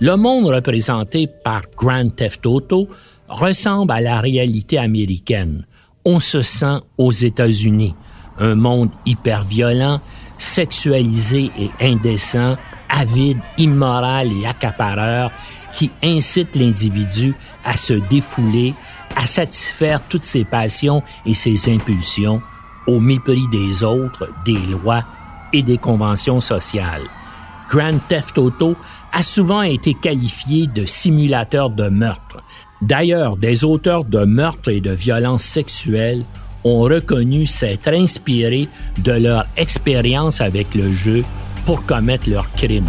Le 0.00 0.16
monde 0.16 0.46
représenté 0.46 1.26
par 1.26 1.62
Grand 1.74 2.14
Theft 2.14 2.44
Auto 2.44 2.88
ressemble 3.28 3.92
à 3.92 4.02
la 4.02 4.20
réalité 4.20 4.76
américaine. 4.78 5.66
On 6.04 6.20
se 6.20 6.42
sent 6.42 6.80
aux 6.98 7.12
États-Unis 7.12 7.94
un 8.38 8.54
monde 8.54 8.90
hyper 9.06 9.42
violent, 9.42 10.00
sexualisé 10.36 11.50
et 11.58 11.70
indécent, 11.80 12.56
avide, 12.90 13.38
immoral 13.56 14.28
et 14.32 14.46
accapareur, 14.46 15.30
qui 15.76 15.90
incite 16.02 16.56
l'individu 16.56 17.34
à 17.64 17.76
se 17.76 17.92
défouler, 17.92 18.74
à 19.14 19.26
satisfaire 19.26 20.00
toutes 20.08 20.24
ses 20.24 20.44
passions 20.44 21.02
et 21.26 21.34
ses 21.34 21.70
impulsions, 21.72 22.40
au 22.86 22.98
mépris 22.98 23.46
des 23.52 23.84
autres, 23.84 24.30
des 24.44 24.58
lois 24.58 25.04
et 25.52 25.62
des 25.62 25.78
conventions 25.78 26.40
sociales. 26.40 27.02
Grand 27.68 27.98
Theft 28.08 28.38
Auto 28.38 28.76
a 29.12 29.22
souvent 29.22 29.62
été 29.62 29.94
qualifié 29.94 30.66
de 30.66 30.84
simulateur 30.84 31.70
de 31.70 31.88
meurtre. 31.88 32.38
D'ailleurs, 32.80 33.36
des 33.36 33.64
auteurs 33.64 34.04
de 34.04 34.24
meurtres 34.24 34.70
et 34.70 34.80
de 34.80 34.92
violences 34.92 35.44
sexuelles 35.44 36.24
ont 36.64 36.80
reconnu 36.80 37.46
s'être 37.46 37.88
inspirés 37.88 38.68
de 38.98 39.12
leur 39.12 39.46
expérience 39.56 40.40
avec 40.40 40.74
le 40.74 40.92
jeu 40.92 41.24
pour 41.64 41.84
commettre 41.84 42.30
leurs 42.30 42.50
crimes. 42.52 42.86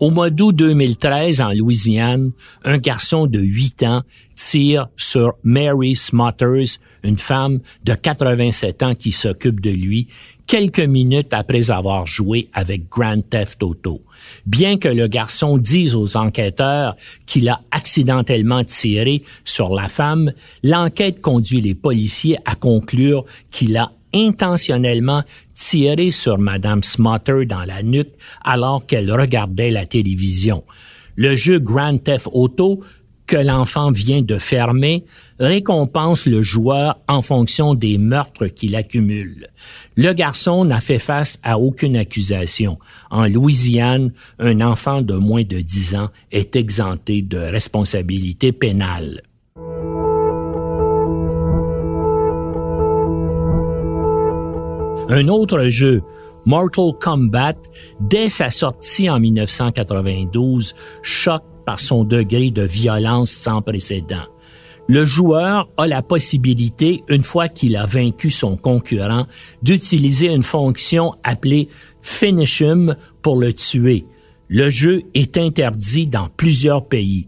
Au 0.00 0.08
mois 0.08 0.30
d'août 0.30 0.52
2013, 0.56 1.42
en 1.42 1.52
Louisiane, 1.52 2.32
un 2.64 2.78
garçon 2.78 3.26
de 3.26 3.38
8 3.38 3.82
ans 3.82 4.00
tire 4.34 4.88
sur 4.96 5.34
Mary 5.44 5.94
Smothers, 5.94 6.78
une 7.04 7.18
femme 7.18 7.60
de 7.84 7.92
87 7.92 8.82
ans 8.82 8.94
qui 8.94 9.12
s'occupe 9.12 9.60
de 9.60 9.68
lui, 9.68 10.08
quelques 10.46 10.80
minutes 10.80 11.34
après 11.34 11.70
avoir 11.70 12.06
joué 12.06 12.48
avec 12.54 12.88
Grand 12.88 13.20
Theft 13.28 13.62
Auto. 13.62 14.00
Bien 14.46 14.78
que 14.78 14.88
le 14.88 15.06
garçon 15.06 15.58
dise 15.58 15.94
aux 15.94 16.16
enquêteurs 16.16 16.96
qu'il 17.26 17.50
a 17.50 17.60
accidentellement 17.70 18.64
tiré 18.64 19.22
sur 19.44 19.68
la 19.74 19.88
femme, 19.88 20.32
l'enquête 20.62 21.20
conduit 21.20 21.60
les 21.60 21.74
policiers 21.74 22.38
à 22.46 22.54
conclure 22.54 23.26
qu'il 23.50 23.76
a 23.76 23.92
intentionnellement 24.14 25.22
tiré 25.60 26.10
sur 26.10 26.38
Madame 26.38 26.82
Smotter 26.82 27.44
dans 27.44 27.64
la 27.64 27.82
nuque 27.82 28.14
alors 28.42 28.86
qu'elle 28.86 29.12
regardait 29.12 29.70
la 29.70 29.86
télévision. 29.86 30.64
Le 31.16 31.36
jeu 31.36 31.58
Grand 31.58 32.02
Theft 32.02 32.28
Auto 32.32 32.82
que 33.26 33.36
l'enfant 33.36 33.92
vient 33.92 34.22
de 34.22 34.38
fermer 34.38 35.04
récompense 35.38 36.26
le 36.26 36.42
joueur 36.42 36.98
en 37.06 37.22
fonction 37.22 37.74
des 37.74 37.96
meurtres 37.96 38.46
qu'il 38.46 38.74
accumule. 38.74 39.46
Le 39.96 40.12
garçon 40.14 40.64
n'a 40.64 40.80
fait 40.80 40.98
face 40.98 41.38
à 41.44 41.58
aucune 41.58 41.96
accusation. 41.96 42.78
En 43.10 43.28
Louisiane, 43.28 44.12
un 44.40 44.60
enfant 44.60 45.00
de 45.02 45.14
moins 45.14 45.44
de 45.44 45.60
10 45.60 45.94
ans 45.94 46.08
est 46.32 46.56
exempté 46.56 47.22
de 47.22 47.38
responsabilité 47.38 48.50
pénale. 48.50 49.22
Un 55.12 55.26
autre 55.26 55.64
jeu, 55.64 56.02
Mortal 56.46 56.92
Kombat, 57.00 57.56
dès 57.98 58.28
sa 58.28 58.50
sortie 58.50 59.10
en 59.10 59.18
1992, 59.18 60.76
choque 61.02 61.42
par 61.66 61.80
son 61.80 62.04
degré 62.04 62.52
de 62.52 62.62
violence 62.62 63.32
sans 63.32 63.60
précédent. 63.60 64.22
Le 64.86 65.04
joueur 65.04 65.68
a 65.76 65.88
la 65.88 66.02
possibilité, 66.02 67.02
une 67.08 67.24
fois 67.24 67.48
qu'il 67.48 67.76
a 67.76 67.86
vaincu 67.86 68.30
son 68.30 68.56
concurrent, 68.56 69.26
d'utiliser 69.64 70.32
une 70.32 70.44
fonction 70.44 71.14
appelée 71.24 71.68
Finish 72.02 72.60
him 72.60 72.94
pour 73.20 73.36
le 73.36 73.52
tuer. 73.52 74.06
Le 74.46 74.70
jeu 74.70 75.02
est 75.14 75.36
interdit 75.36 76.06
dans 76.06 76.28
plusieurs 76.28 76.86
pays, 76.86 77.26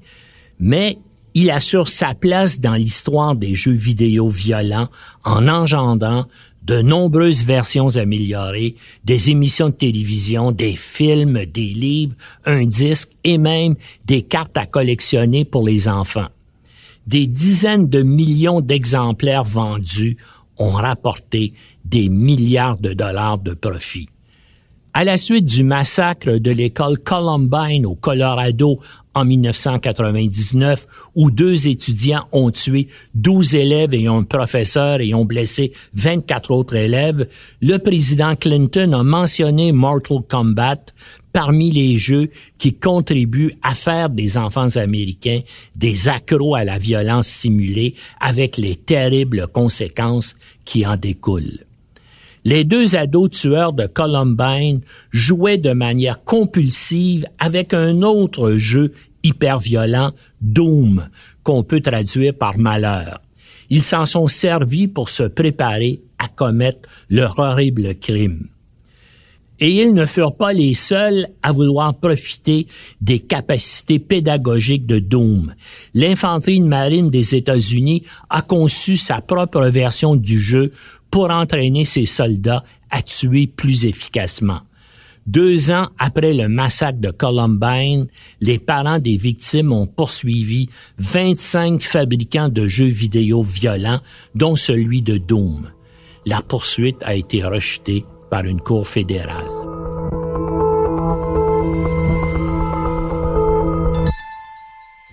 mais 0.61 1.01
il 1.35 1.51
assure 1.51 1.89
sa 1.89 2.15
place 2.15 2.61
dans 2.61 2.75
l'histoire 2.75 3.35
des 3.35 3.57
jeux 3.57 3.73
vidéo 3.73 4.29
violents 4.29 4.89
en 5.25 5.49
engendrant 5.49 6.27
de 6.65 6.81
nombreuses 6.81 7.45
versions 7.45 7.97
améliorées, 7.97 8.77
des 9.05 9.31
émissions 9.31 9.69
de 9.69 9.75
télévision, 9.75 10.53
des 10.53 10.77
films, 10.77 11.45
des 11.47 11.69
livres, 11.69 12.15
un 12.45 12.65
disque 12.67 13.11
et 13.25 13.39
même 13.39 13.75
des 14.05 14.23
cartes 14.23 14.57
à 14.57 14.67
collectionner 14.67 15.45
pour 15.45 15.67
les 15.67 15.89
enfants. 15.89 16.29
Des 17.07 17.27
dizaines 17.27 17.89
de 17.89 18.03
millions 18.03 18.61
d'exemplaires 18.61 19.45
vendus 19.45 20.17
ont 20.57 20.71
rapporté 20.71 21.53
des 21.85 22.09
milliards 22.09 22.79
de 22.79 22.93
dollars 22.93 23.39
de 23.39 23.55
profit. 23.55 24.09
À 24.95 25.05
la 25.05 25.17
suite 25.17 25.47
du 25.47 25.65
massacre 25.65 26.37
de 26.37 26.51
l'école 26.51 26.99
Columbine 26.99 27.87
au 27.87 27.95
Colorado 27.95 28.79
en 29.15 29.25
1999, 29.25 30.87
où 31.15 31.31
deux 31.31 31.67
étudiants 31.67 32.27
ont 32.31 32.51
tué 32.51 32.89
12 33.15 33.55
élèves 33.55 33.95
et 33.95 34.07
un 34.07 34.23
professeur 34.23 35.01
et 35.01 35.15
ont 35.15 35.25
blessé 35.25 35.73
24 35.95 36.51
autres 36.51 36.77
élèves, 36.77 37.27
le 37.63 37.79
président 37.79 38.37
Clinton 38.37 38.93
a 38.93 39.03
mentionné 39.03 39.73
Mortal 39.73 40.19
Kombat 40.29 40.85
parmi 41.33 41.71
les 41.71 41.97
jeux 41.97 42.29
qui 42.59 42.75
contribuent 42.75 43.55
à 43.63 43.73
faire 43.73 44.11
des 44.11 44.37
enfants 44.37 44.77
américains 44.77 45.41
des 45.75 46.11
accros 46.11 46.55
à 46.55 46.65
la 46.65 46.77
violence 46.77 47.29
simulée 47.29 47.95
avec 48.21 48.59
les 48.59 48.77
terribles 48.77 49.47
conséquences 49.47 50.37
qui 50.67 50.87
en 50.87 50.97
découlent. 50.97 51.65
Les 52.45 52.65
deux 52.65 52.97
ados 52.97 53.31
tueurs 53.31 53.73
de 53.73 53.87
Columbine 53.87 54.81
jouaient 55.11 55.59
de 55.59 55.73
manière 55.73 56.25
compulsive 56.25 57.25
avec 57.39 57.73
un 57.73 58.03
autre 58.03 58.55
jeu 58.57 58.93
hyper 59.23 59.61
violent, 59.61 60.11
Doom, 60.41 61.09
qu'on 61.45 61.63
peut 61.63 61.81
traduire 61.81 62.35
par 62.35 62.59
malheur. 62.59 63.21
Ils 63.71 63.83
s'en 63.83 64.07
sont 64.07 64.27
servis 64.27 64.89
pour 64.89 65.09
se 65.09 65.23
préparer 65.23 66.03
à 66.19 66.29
commettre 66.29 66.89
leur 67.09 67.39
horrible 67.39 67.95
crime. 67.95 68.49
Et 69.61 69.71
ils 69.71 69.95
ne 69.95 70.07
furent 70.07 70.35
pas 70.35 70.53
les 70.53 70.75
seuls 70.75 71.29
à 71.43 71.53
vouloir 71.53 71.95
profiter 71.95 72.67
des 73.01 73.21
capacités 73.21 74.01
pédagogiques 74.01 74.87
de 74.87 74.99
Doom. 74.99 75.55
L'infanterie 75.95 76.61
de 76.61 76.67
marine 76.67 77.11
des 77.11 77.37
États-Unis 77.37 78.03
a 78.29 78.43
conçu 78.43 78.97
sa 78.97 79.21
propre 79.21 79.65
version 79.67 80.17
du 80.17 80.37
jeu 80.37 80.73
pour 81.13 81.31
entraîner 81.31 81.85
ses 81.85 82.07
soldats 82.07 82.65
à 82.91 83.03
tuer 83.03 83.47
plus 83.47 83.85
efficacement. 83.85 84.63
Deux 85.27 85.71
ans 85.71 85.89
après 85.99 86.35
le 86.35 86.49
massacre 86.49 86.99
de 86.99 87.13
Columbine, 87.13 88.09
les 88.41 88.59
parents 88.59 88.99
des 88.99 89.17
victimes 89.17 89.73
ont 89.73 89.87
poursuivi 89.87 90.69
25 90.99 91.81
fabricants 91.81 92.49
de 92.49 92.67
jeux 92.67 92.87
vidéo 92.87 93.43
violents, 93.43 94.01
dont 94.35 94.57
celui 94.57 95.01
de 95.01 95.19
Doom. 95.19 95.71
La 96.27 96.41
poursuite 96.41 96.97
a 97.03 97.15
été 97.15 97.45
rejetée 97.45 98.05
par 98.31 98.45
une 98.45 98.61
cour 98.61 98.89
fédérale. 98.89 99.47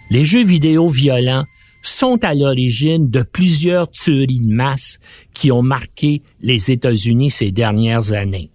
Les 0.09 0.25
jeux 0.25 0.45
vidéo 0.45 0.89
violents 0.89 1.45
sont 1.81 2.17
à 2.23 2.33
l'origine 2.33 3.09
de 3.09 3.21
plusieurs 3.21 3.89
tueries 3.89 4.41
de 4.41 4.53
masse 4.53 4.99
qui 5.39 5.54
ont 5.54 5.62
marqué 5.62 6.21
les 6.41 6.69
États-Unis 6.69 7.32
ces 7.32 7.52
dernières 7.52 8.12
années. 8.12 8.52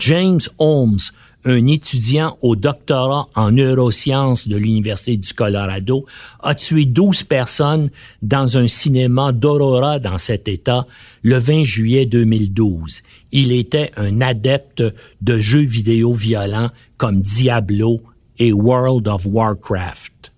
James 0.00 0.40
Holmes, 0.58 0.98
un 1.46 1.66
étudiant 1.66 2.36
au 2.42 2.56
doctorat 2.56 3.30
en 3.34 3.52
neurosciences 3.52 4.46
de 4.46 4.58
l'Université 4.58 5.16
du 5.16 5.32
Colorado, 5.32 6.04
a 6.40 6.54
tué 6.54 6.84
12 6.84 7.22
personnes 7.22 7.88
dans 8.20 8.58
un 8.58 8.68
cinéma 8.68 9.32
d'Aurora 9.32 9.98
dans 9.98 10.18
cet 10.18 10.46
État 10.46 10.86
le 11.22 11.38
20 11.38 11.64
juillet 11.64 12.04
2012. 12.04 13.00
Il 13.32 13.50
était 13.50 13.90
un 13.96 14.20
adepte 14.20 14.84
de 15.22 15.38
jeux 15.38 15.64
vidéo 15.64 16.12
violents 16.12 16.68
comme 16.98 17.22
Diablo 17.22 18.02
et 18.36 18.52
World 18.52 19.08
of 19.08 19.24
Warcraft. 19.24 20.29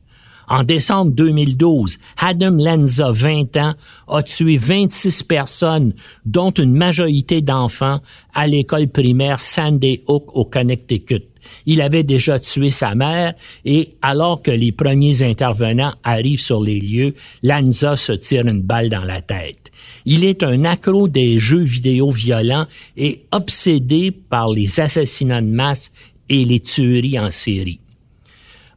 En 0.48 0.64
décembre 0.64 1.12
2012, 1.12 1.98
Adam 2.18 2.56
Lanza, 2.58 3.10
20 3.12 3.56
ans, 3.56 3.74
a 4.08 4.22
tué 4.22 4.58
26 4.58 5.22
personnes, 5.22 5.94
dont 6.24 6.50
une 6.50 6.74
majorité 6.74 7.40
d'enfants, 7.40 8.00
à 8.34 8.46
l'école 8.46 8.88
primaire 8.88 9.40
Sandy 9.40 10.02
Hook 10.06 10.36
au 10.36 10.44
Connecticut. 10.44 11.24
Il 11.66 11.80
avait 11.80 12.02
déjà 12.02 12.38
tué 12.38 12.70
sa 12.70 12.94
mère 12.94 13.34
et 13.64 13.90
alors 14.00 14.42
que 14.42 14.50
les 14.50 14.72
premiers 14.72 15.22
intervenants 15.22 15.94
arrivent 16.04 16.40
sur 16.40 16.62
les 16.62 16.80
lieux, 16.80 17.14
Lanza 17.42 17.96
se 17.96 18.12
tire 18.12 18.46
une 18.46 18.62
balle 18.62 18.90
dans 18.90 19.04
la 19.04 19.20
tête. 19.20 19.70
Il 20.04 20.24
est 20.24 20.42
un 20.42 20.64
accro 20.64 21.08
des 21.08 21.38
jeux 21.38 21.62
vidéo 21.62 22.10
violents 22.10 22.66
et 22.96 23.24
obsédé 23.32 24.10
par 24.10 24.50
les 24.50 24.80
assassinats 24.80 25.42
de 25.42 25.46
masse 25.46 25.90
et 26.28 26.44
les 26.44 26.60
tueries 26.60 27.18
en 27.18 27.30
série. 27.30 27.80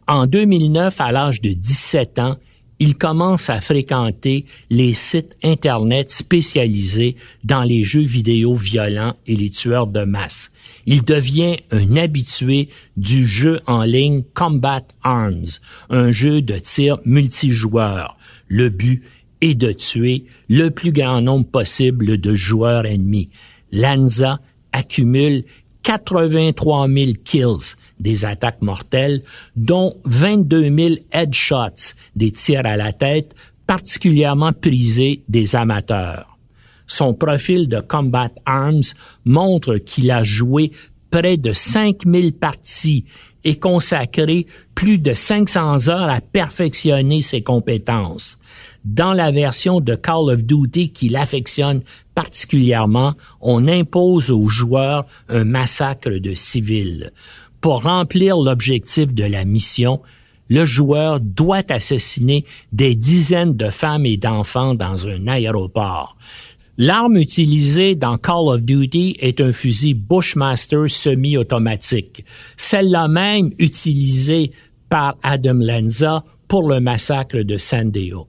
En 0.07 0.27
2009, 0.27 1.01
à 1.01 1.11
l'âge 1.11 1.41
de 1.41 1.53
17 1.53 2.19
ans, 2.19 2.35
il 2.77 2.95
commence 2.95 3.49
à 3.49 3.61
fréquenter 3.61 4.45
les 4.69 4.93
sites 4.93 5.35
Internet 5.43 6.11
spécialisés 6.11 7.15
dans 7.43 7.63
les 7.63 7.83
jeux 7.83 8.01
vidéo 8.01 8.53
violents 8.53 9.15
et 9.25 9.35
les 9.35 9.49
tueurs 9.49 9.87
de 9.87 10.03
masse. 10.03 10.51
Il 10.85 11.03
devient 11.03 11.57
un 11.71 11.95
habitué 11.95 12.69
du 12.97 13.25
jeu 13.25 13.61
en 13.65 13.83
ligne 13.83 14.23
Combat 14.33 14.83
Arms, 15.03 15.59
un 15.89 16.11
jeu 16.11 16.41
de 16.41 16.57
tir 16.57 16.99
multijoueur. 17.05 18.17
Le 18.47 18.69
but 18.69 19.03
est 19.41 19.55
de 19.55 19.71
tuer 19.71 20.25
le 20.49 20.69
plus 20.69 20.91
grand 20.91 21.21
nombre 21.21 21.47
possible 21.47 22.19
de 22.19 22.33
joueurs 22.33 22.85
ennemis. 22.85 23.29
Lanza 23.71 24.39
accumule 24.73 25.43
83 25.83 26.87
000 26.87 27.11
kills, 27.23 27.75
des 27.99 28.25
attaques 28.25 28.61
mortelles, 28.61 29.21
dont 29.55 29.95
22 30.05 30.75
000 30.75 30.95
headshots, 31.11 31.93
des 32.15 32.31
tirs 32.31 32.65
à 32.65 32.77
la 32.77 32.93
tête, 32.93 33.35
particulièrement 33.67 34.53
prisés 34.53 35.23
des 35.27 35.55
amateurs. 35.55 36.37
Son 36.87 37.13
profil 37.13 37.67
de 37.67 37.79
Combat 37.79 38.29
Arms 38.45 38.93
montre 39.25 39.77
qu'il 39.77 40.11
a 40.11 40.23
joué 40.23 40.71
près 41.09 41.37
de 41.37 41.53
5000 41.53 42.33
parties 42.33 43.05
et 43.43 43.57
consacré 43.57 44.47
plus 44.73 44.97
de 44.97 45.13
500 45.13 45.87
heures 45.87 46.09
à 46.09 46.19
perfectionner 46.19 47.21
ses 47.21 47.41
compétences. 47.41 48.37
Dans 48.83 49.13
la 49.13 49.31
version 49.31 49.79
de 49.79 49.95
Call 49.95 50.29
of 50.29 50.43
Duty 50.43 50.91
qu'il 50.91 51.15
affectionne 51.15 51.81
particulièrement, 52.15 53.13
on 53.39 53.67
impose 53.67 54.31
aux 54.31 54.47
joueurs 54.47 55.05
un 55.29 55.43
massacre 55.45 56.09
de 56.09 56.33
civils. 56.33 57.11
Pour 57.65 57.81
remplir 57.81 58.37
l'objectif 58.37 59.11
de 59.11 59.23
la 59.23 59.43
mission, 59.43 59.99
le 60.49 60.65
joueur 60.65 61.19
doit 61.19 61.63
assassiner 61.71 62.45
des 62.71 62.93
dizaines 62.93 63.57
de 63.57 63.71
femmes 63.71 64.05
et 64.05 64.17
d'enfants 64.17 64.75
dans 64.75 65.07
un 65.07 65.25
aéroport. 65.25 66.15
L'arme 66.77 67.17
utilisée 67.17 67.95
dans 67.95 68.19
Call 68.19 68.49
of 68.49 68.61
Duty 68.61 69.15
est 69.19 69.41
un 69.41 69.51
fusil 69.51 69.95
Bushmaster 69.95 70.87
semi-automatique, 70.87 72.23
celle-là 72.55 73.07
même 73.07 73.49
utilisée 73.57 74.51
par 74.87 75.15
Adam 75.23 75.57
Lanza 75.59 76.23
pour 76.47 76.69
le 76.69 76.79
massacre 76.79 77.41
de 77.41 77.57
Sandy 77.57 78.13
Hook. 78.13 78.27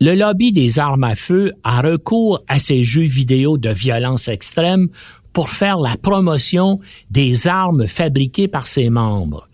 Le 0.00 0.16
lobby 0.16 0.50
des 0.50 0.80
armes 0.80 1.04
à 1.04 1.14
feu 1.14 1.52
a 1.62 1.82
recours 1.82 2.42
à 2.48 2.58
ces 2.58 2.82
jeux 2.82 3.02
vidéo 3.06 3.58
de 3.58 3.70
violence 3.70 4.26
extrême 4.26 4.88
pour 5.34 5.50
faire 5.50 5.78
la 5.78 5.98
promotion 5.98 6.80
des 7.10 7.46
armes 7.46 7.86
fabriquées 7.86 8.48
par 8.48 8.66
ses 8.66 8.88
membres. 8.88 9.48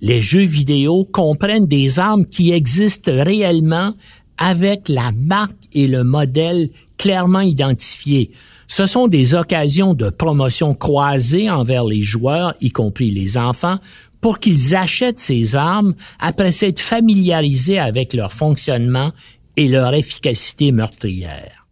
Les 0.00 0.22
jeux 0.22 0.44
vidéo 0.44 1.04
comprennent 1.04 1.66
des 1.66 1.98
armes 1.98 2.26
qui 2.26 2.52
existent 2.52 3.10
réellement 3.12 3.94
avec 4.38 4.88
la 4.88 5.10
marque 5.12 5.56
et 5.72 5.88
le 5.88 6.04
modèle 6.04 6.68
clairement 6.98 7.40
identifiés. 7.40 8.30
Ce 8.68 8.86
sont 8.86 9.08
des 9.08 9.34
occasions 9.34 9.94
de 9.94 10.10
promotion 10.10 10.74
croisée 10.74 11.50
envers 11.50 11.84
les 11.84 12.02
joueurs, 12.02 12.54
y 12.60 12.70
compris 12.70 13.10
les 13.10 13.38
enfants, 13.38 13.78
pour 14.20 14.38
qu'ils 14.38 14.76
achètent 14.76 15.18
ces 15.18 15.56
armes 15.56 15.94
après 16.18 16.52
s'être 16.52 16.80
familiarisés 16.80 17.78
avec 17.78 18.12
leur 18.12 18.32
fonctionnement 18.32 19.12
et 19.56 19.68
leur 19.68 19.94
efficacité 19.94 20.72
meurtrière. 20.72 21.65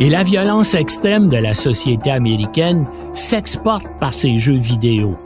Et 0.00 0.10
la 0.10 0.22
violence 0.22 0.74
extrême 0.74 1.28
de 1.28 1.38
la 1.38 1.54
société 1.54 2.12
américaine 2.12 2.86
s'exporte 3.14 3.86
par 3.98 4.14
ces 4.14 4.38
jeux 4.38 4.58
vidéo. 4.58 5.18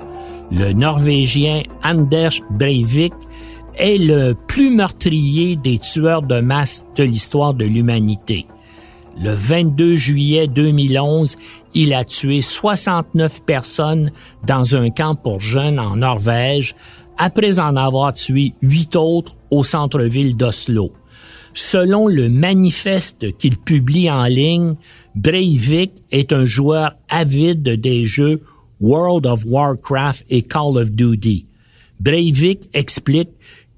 Le 0.51 0.73
Norvégien 0.73 1.63
Anders 1.85 2.41
Breivik 2.51 3.13
est 3.77 3.99
le 3.99 4.33
plus 4.33 4.71
meurtrier 4.71 5.57
des 5.57 5.79
tueurs 5.79 6.23
de 6.23 6.41
masse 6.41 6.85
de 6.97 7.05
l'histoire 7.05 7.53
de 7.53 7.67
l'humanité. 7.67 8.47
Le 9.21 9.33
22 9.33 9.95
juillet 9.95 10.47
2011, 10.47 11.37
il 11.75 11.93
a 11.93 12.07
tué 12.07 12.41
69 12.41 13.43
personnes 13.45 14.11
dans 14.47 14.75
un 14.75 14.89
camp 14.89 15.17
pour 15.17 15.43
jeunes 15.43 15.79
en 15.79 15.97
Norvège 15.97 16.75
après 17.19 17.61
en 17.61 17.77
avoir 17.77 18.15
tué 18.15 18.55
huit 18.63 18.97
autres 18.97 19.35
au 19.51 19.65
centre-ville 19.65 20.35
d'Oslo. 20.35 20.93
Selon 21.55 22.09
le 22.09 22.29
manifeste 22.29 23.37
qu'il 23.37 23.59
publie 23.59 24.11
en 24.11 24.25
ligne, 24.25 24.75
Breivik 25.15 25.93
est 26.11 26.33
un 26.33 26.45
joueur 26.45 26.95
avide 27.09 27.63
des 27.63 28.05
jeux 28.05 28.43
World 28.81 29.27
of 29.27 29.45
Warcraft 29.47 30.25
et 30.31 30.43
Call 30.43 30.77
of 30.77 30.91
Duty. 30.91 31.47
Breivik 32.01 32.69
explique 32.73 33.31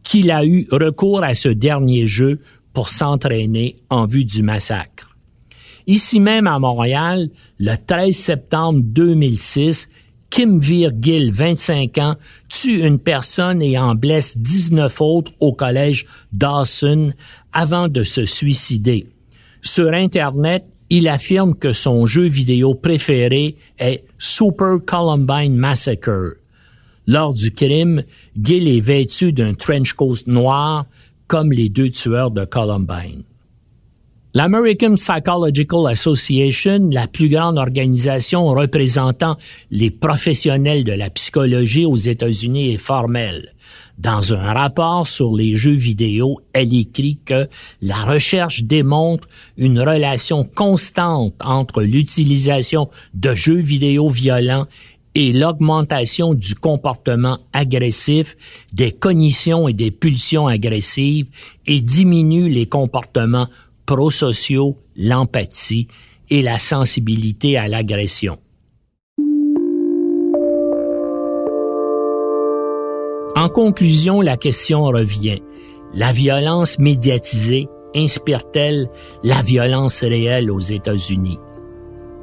qu'il 0.02 0.30
a 0.30 0.44
eu 0.44 0.66
recours 0.70 1.22
à 1.22 1.34
ce 1.34 1.48
dernier 1.48 2.06
jeu 2.06 2.40
pour 2.72 2.88
s'entraîner 2.88 3.76
en 3.90 4.06
vue 4.06 4.24
du 4.24 4.42
massacre. 4.42 5.16
Ici 5.86 6.20
même 6.20 6.46
à 6.46 6.58
Montréal, 6.58 7.28
le 7.58 7.74
13 7.76 8.16
septembre 8.16 8.80
2006, 8.82 9.88
Kim 10.34 10.58
Vir-Gill, 10.58 11.30
25 11.30 11.96
ans, 11.98 12.16
tue 12.48 12.84
une 12.84 12.98
personne 12.98 13.62
et 13.62 13.78
en 13.78 13.94
blesse 13.94 14.36
19 14.36 15.00
autres 15.00 15.30
au 15.38 15.52
collège 15.52 16.06
Dawson 16.32 17.12
avant 17.52 17.86
de 17.86 18.02
se 18.02 18.26
suicider. 18.26 19.06
Sur 19.62 19.92
Internet, 19.92 20.64
il 20.90 21.06
affirme 21.06 21.54
que 21.54 21.72
son 21.72 22.04
jeu 22.06 22.24
vidéo 22.24 22.74
préféré 22.74 23.54
est 23.78 24.02
Super 24.18 24.78
Columbine 24.84 25.54
Massacre. 25.54 26.34
Lors 27.06 27.32
du 27.32 27.52
crime, 27.52 28.02
Gill 28.36 28.66
est 28.66 28.80
vêtu 28.80 29.32
d'un 29.32 29.54
trench 29.54 29.92
coat 29.92 30.16
noir 30.26 30.86
comme 31.28 31.52
les 31.52 31.68
deux 31.68 31.90
tueurs 31.90 32.32
de 32.32 32.44
Columbine. 32.44 33.22
L'American 34.36 34.96
Psychological 34.96 35.86
Association, 35.86 36.88
la 36.90 37.06
plus 37.06 37.28
grande 37.28 37.56
organisation 37.56 38.46
représentant 38.46 39.36
les 39.70 39.92
professionnels 39.92 40.82
de 40.82 40.90
la 40.90 41.08
psychologie 41.08 41.86
aux 41.86 41.94
États-Unis, 41.94 42.74
est 42.74 42.78
formelle. 42.78 43.54
Dans 43.96 44.34
un 44.34 44.52
rapport 44.52 45.06
sur 45.06 45.36
les 45.36 45.54
jeux 45.54 45.76
vidéo, 45.76 46.40
elle 46.52 46.74
écrit 46.74 47.20
que 47.24 47.46
la 47.80 47.94
recherche 47.94 48.64
démontre 48.64 49.28
une 49.56 49.78
relation 49.78 50.42
constante 50.42 51.34
entre 51.40 51.82
l'utilisation 51.82 52.90
de 53.14 53.34
jeux 53.34 53.62
vidéo 53.62 54.10
violents 54.10 54.66
et 55.14 55.32
l'augmentation 55.32 56.34
du 56.34 56.56
comportement 56.56 57.38
agressif, 57.52 58.36
des 58.72 58.90
cognitions 58.90 59.68
et 59.68 59.72
des 59.72 59.92
pulsions 59.92 60.48
agressives 60.48 61.26
et 61.66 61.80
diminue 61.80 62.48
les 62.48 62.66
comportements 62.66 63.48
prosociaux, 63.86 64.78
l'empathie 64.96 65.88
et 66.30 66.42
la 66.42 66.58
sensibilité 66.58 67.58
à 67.58 67.68
l'agression. 67.68 68.38
En 73.36 73.48
conclusion, 73.48 74.20
la 74.20 74.36
question 74.36 74.84
revient. 74.84 75.42
La 75.92 76.12
violence 76.12 76.78
médiatisée 76.78 77.68
inspire-t-elle 77.94 78.88
la 79.22 79.42
violence 79.42 80.00
réelle 80.00 80.50
aux 80.50 80.60
États-Unis? 80.60 81.38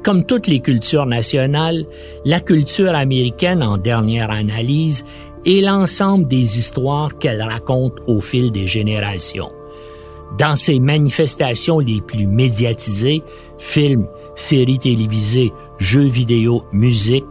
Comme 0.02 0.24
toutes 0.24 0.48
les 0.48 0.60
cultures 0.60 1.06
nationales, 1.06 1.86
la 2.24 2.40
culture 2.40 2.94
américaine 2.94 3.62
en 3.62 3.78
dernière 3.78 4.30
analyse 4.30 5.04
est 5.46 5.60
l'ensemble 5.60 6.26
des 6.26 6.58
histoires 6.58 7.16
qu'elle 7.18 7.40
raconte 7.40 7.98
au 8.06 8.20
fil 8.20 8.50
des 8.50 8.66
générations. 8.66 9.52
Dans 10.38 10.56
ses 10.56 10.80
manifestations 10.80 11.78
les 11.78 12.00
plus 12.00 12.26
médiatisées, 12.26 13.22
films, 13.58 14.06
séries 14.34 14.78
télévisées, 14.78 15.52
jeux 15.78 16.08
vidéo, 16.08 16.64
musique, 16.72 17.24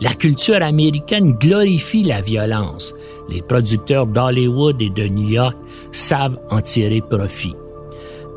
la 0.00 0.14
culture 0.14 0.62
américaine 0.62 1.32
glorifie 1.32 2.04
la 2.04 2.20
violence. 2.20 2.94
Les 3.28 3.42
producteurs 3.42 4.06
d'Hollywood 4.06 4.80
et 4.80 4.90
de 4.90 5.08
New 5.08 5.28
York 5.28 5.56
savent 5.90 6.38
en 6.50 6.60
tirer 6.60 7.00
profit. 7.00 7.54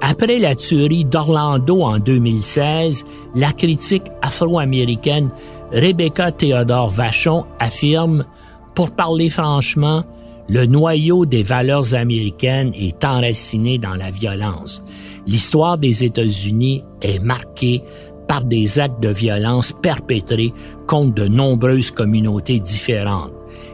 Après 0.01 0.39
la 0.39 0.55
tuerie 0.55 1.05
d'Orlando 1.05 1.83
en 1.83 1.99
2016, 1.99 3.05
la 3.35 3.51
critique 3.51 4.05
afro-américaine 4.23 5.29
Rebecca 5.71 6.31
Theodore 6.31 6.89
Vachon 6.89 7.45
affirme, 7.59 8.25
pour 8.73 8.91
parler 8.91 9.29
franchement, 9.29 10.03
le 10.49 10.65
noyau 10.65 11.25
des 11.25 11.43
valeurs 11.43 11.93
américaines 11.93 12.71
est 12.75 13.03
enraciné 13.03 13.77
dans 13.77 13.95
la 13.95 14.11
violence. 14.11 14.83
L'histoire 15.27 15.77
des 15.77 16.03
États-Unis 16.03 16.83
est 17.01 17.19
marquée 17.19 17.83
par 18.27 18.43
des 18.43 18.79
actes 18.79 19.01
de 19.01 19.09
violence 19.09 19.73
perpétrés 19.81 20.53
contre 20.87 21.15
de 21.15 21.27
nombreuses 21.27 21.91
communautés 21.91 22.59
différentes. 22.59 23.33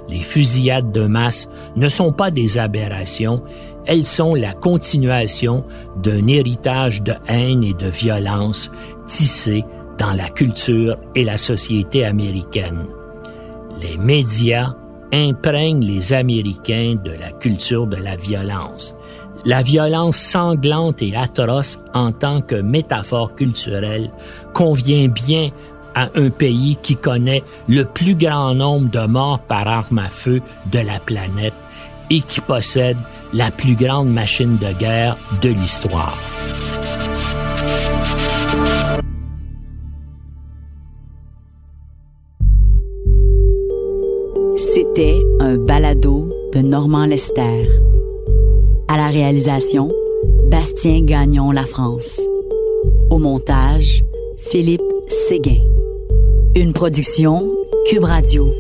Les 0.09 0.19
fusillades 0.19 0.91
de 0.91 1.05
masse 1.05 1.47
ne 1.75 1.87
sont 1.87 2.11
pas 2.11 2.31
des 2.31 2.57
aberrations, 2.57 3.43
elles 3.85 4.03
sont 4.03 4.35
la 4.35 4.53
continuation 4.53 5.63
d'un 6.01 6.27
héritage 6.27 7.03
de 7.03 7.13
haine 7.27 7.63
et 7.63 7.73
de 7.73 7.87
violence 7.87 8.71
tissé 9.05 9.63
dans 9.97 10.13
la 10.13 10.29
culture 10.29 10.97
et 11.15 11.23
la 11.23 11.37
société 11.37 12.05
américaine. 12.05 12.87
Les 13.81 13.97
médias 13.97 14.75
imprègne 15.13 15.83
les 15.83 16.13
Américains 16.13 16.95
de 17.03 17.11
la 17.11 17.31
culture 17.31 17.87
de 17.87 17.97
la 17.97 18.15
violence. 18.15 18.95
La 19.45 19.61
violence 19.61 20.17
sanglante 20.17 21.01
et 21.01 21.15
atroce 21.15 21.79
en 21.93 22.11
tant 22.11 22.41
que 22.41 22.55
métaphore 22.55 23.35
culturelle 23.35 24.11
convient 24.53 25.07
bien 25.07 25.49
à 25.95 26.09
un 26.15 26.29
pays 26.29 26.77
qui 26.81 26.95
connaît 26.95 27.43
le 27.67 27.83
plus 27.83 28.15
grand 28.15 28.53
nombre 28.53 28.89
de 28.89 29.05
morts 29.07 29.39
par 29.39 29.67
arme 29.67 29.99
à 29.99 30.09
feu 30.09 30.41
de 30.71 30.79
la 30.79 30.99
planète 30.99 31.53
et 32.09 32.21
qui 32.21 32.41
possède 32.41 32.97
la 33.33 33.51
plus 33.51 33.75
grande 33.75 34.09
machine 34.09 34.57
de 34.57 34.71
guerre 34.73 35.17
de 35.41 35.49
l'histoire. 35.49 36.17
Un 44.99 45.57
balado 45.57 46.27
de 46.53 46.61
Normand 46.63 47.05
Lester. 47.05 47.69
À 48.87 48.97
la 48.97 49.09
réalisation, 49.09 49.91
Bastien 50.49 51.01
Gagnon 51.03 51.51
La 51.51 51.65
France. 51.65 52.19
Au 53.11 53.19
montage, 53.19 54.03
Philippe 54.37 54.81
Séguin. 55.05 55.61
Une 56.55 56.73
production 56.73 57.47
Cube 57.85 58.05
Radio. 58.05 58.51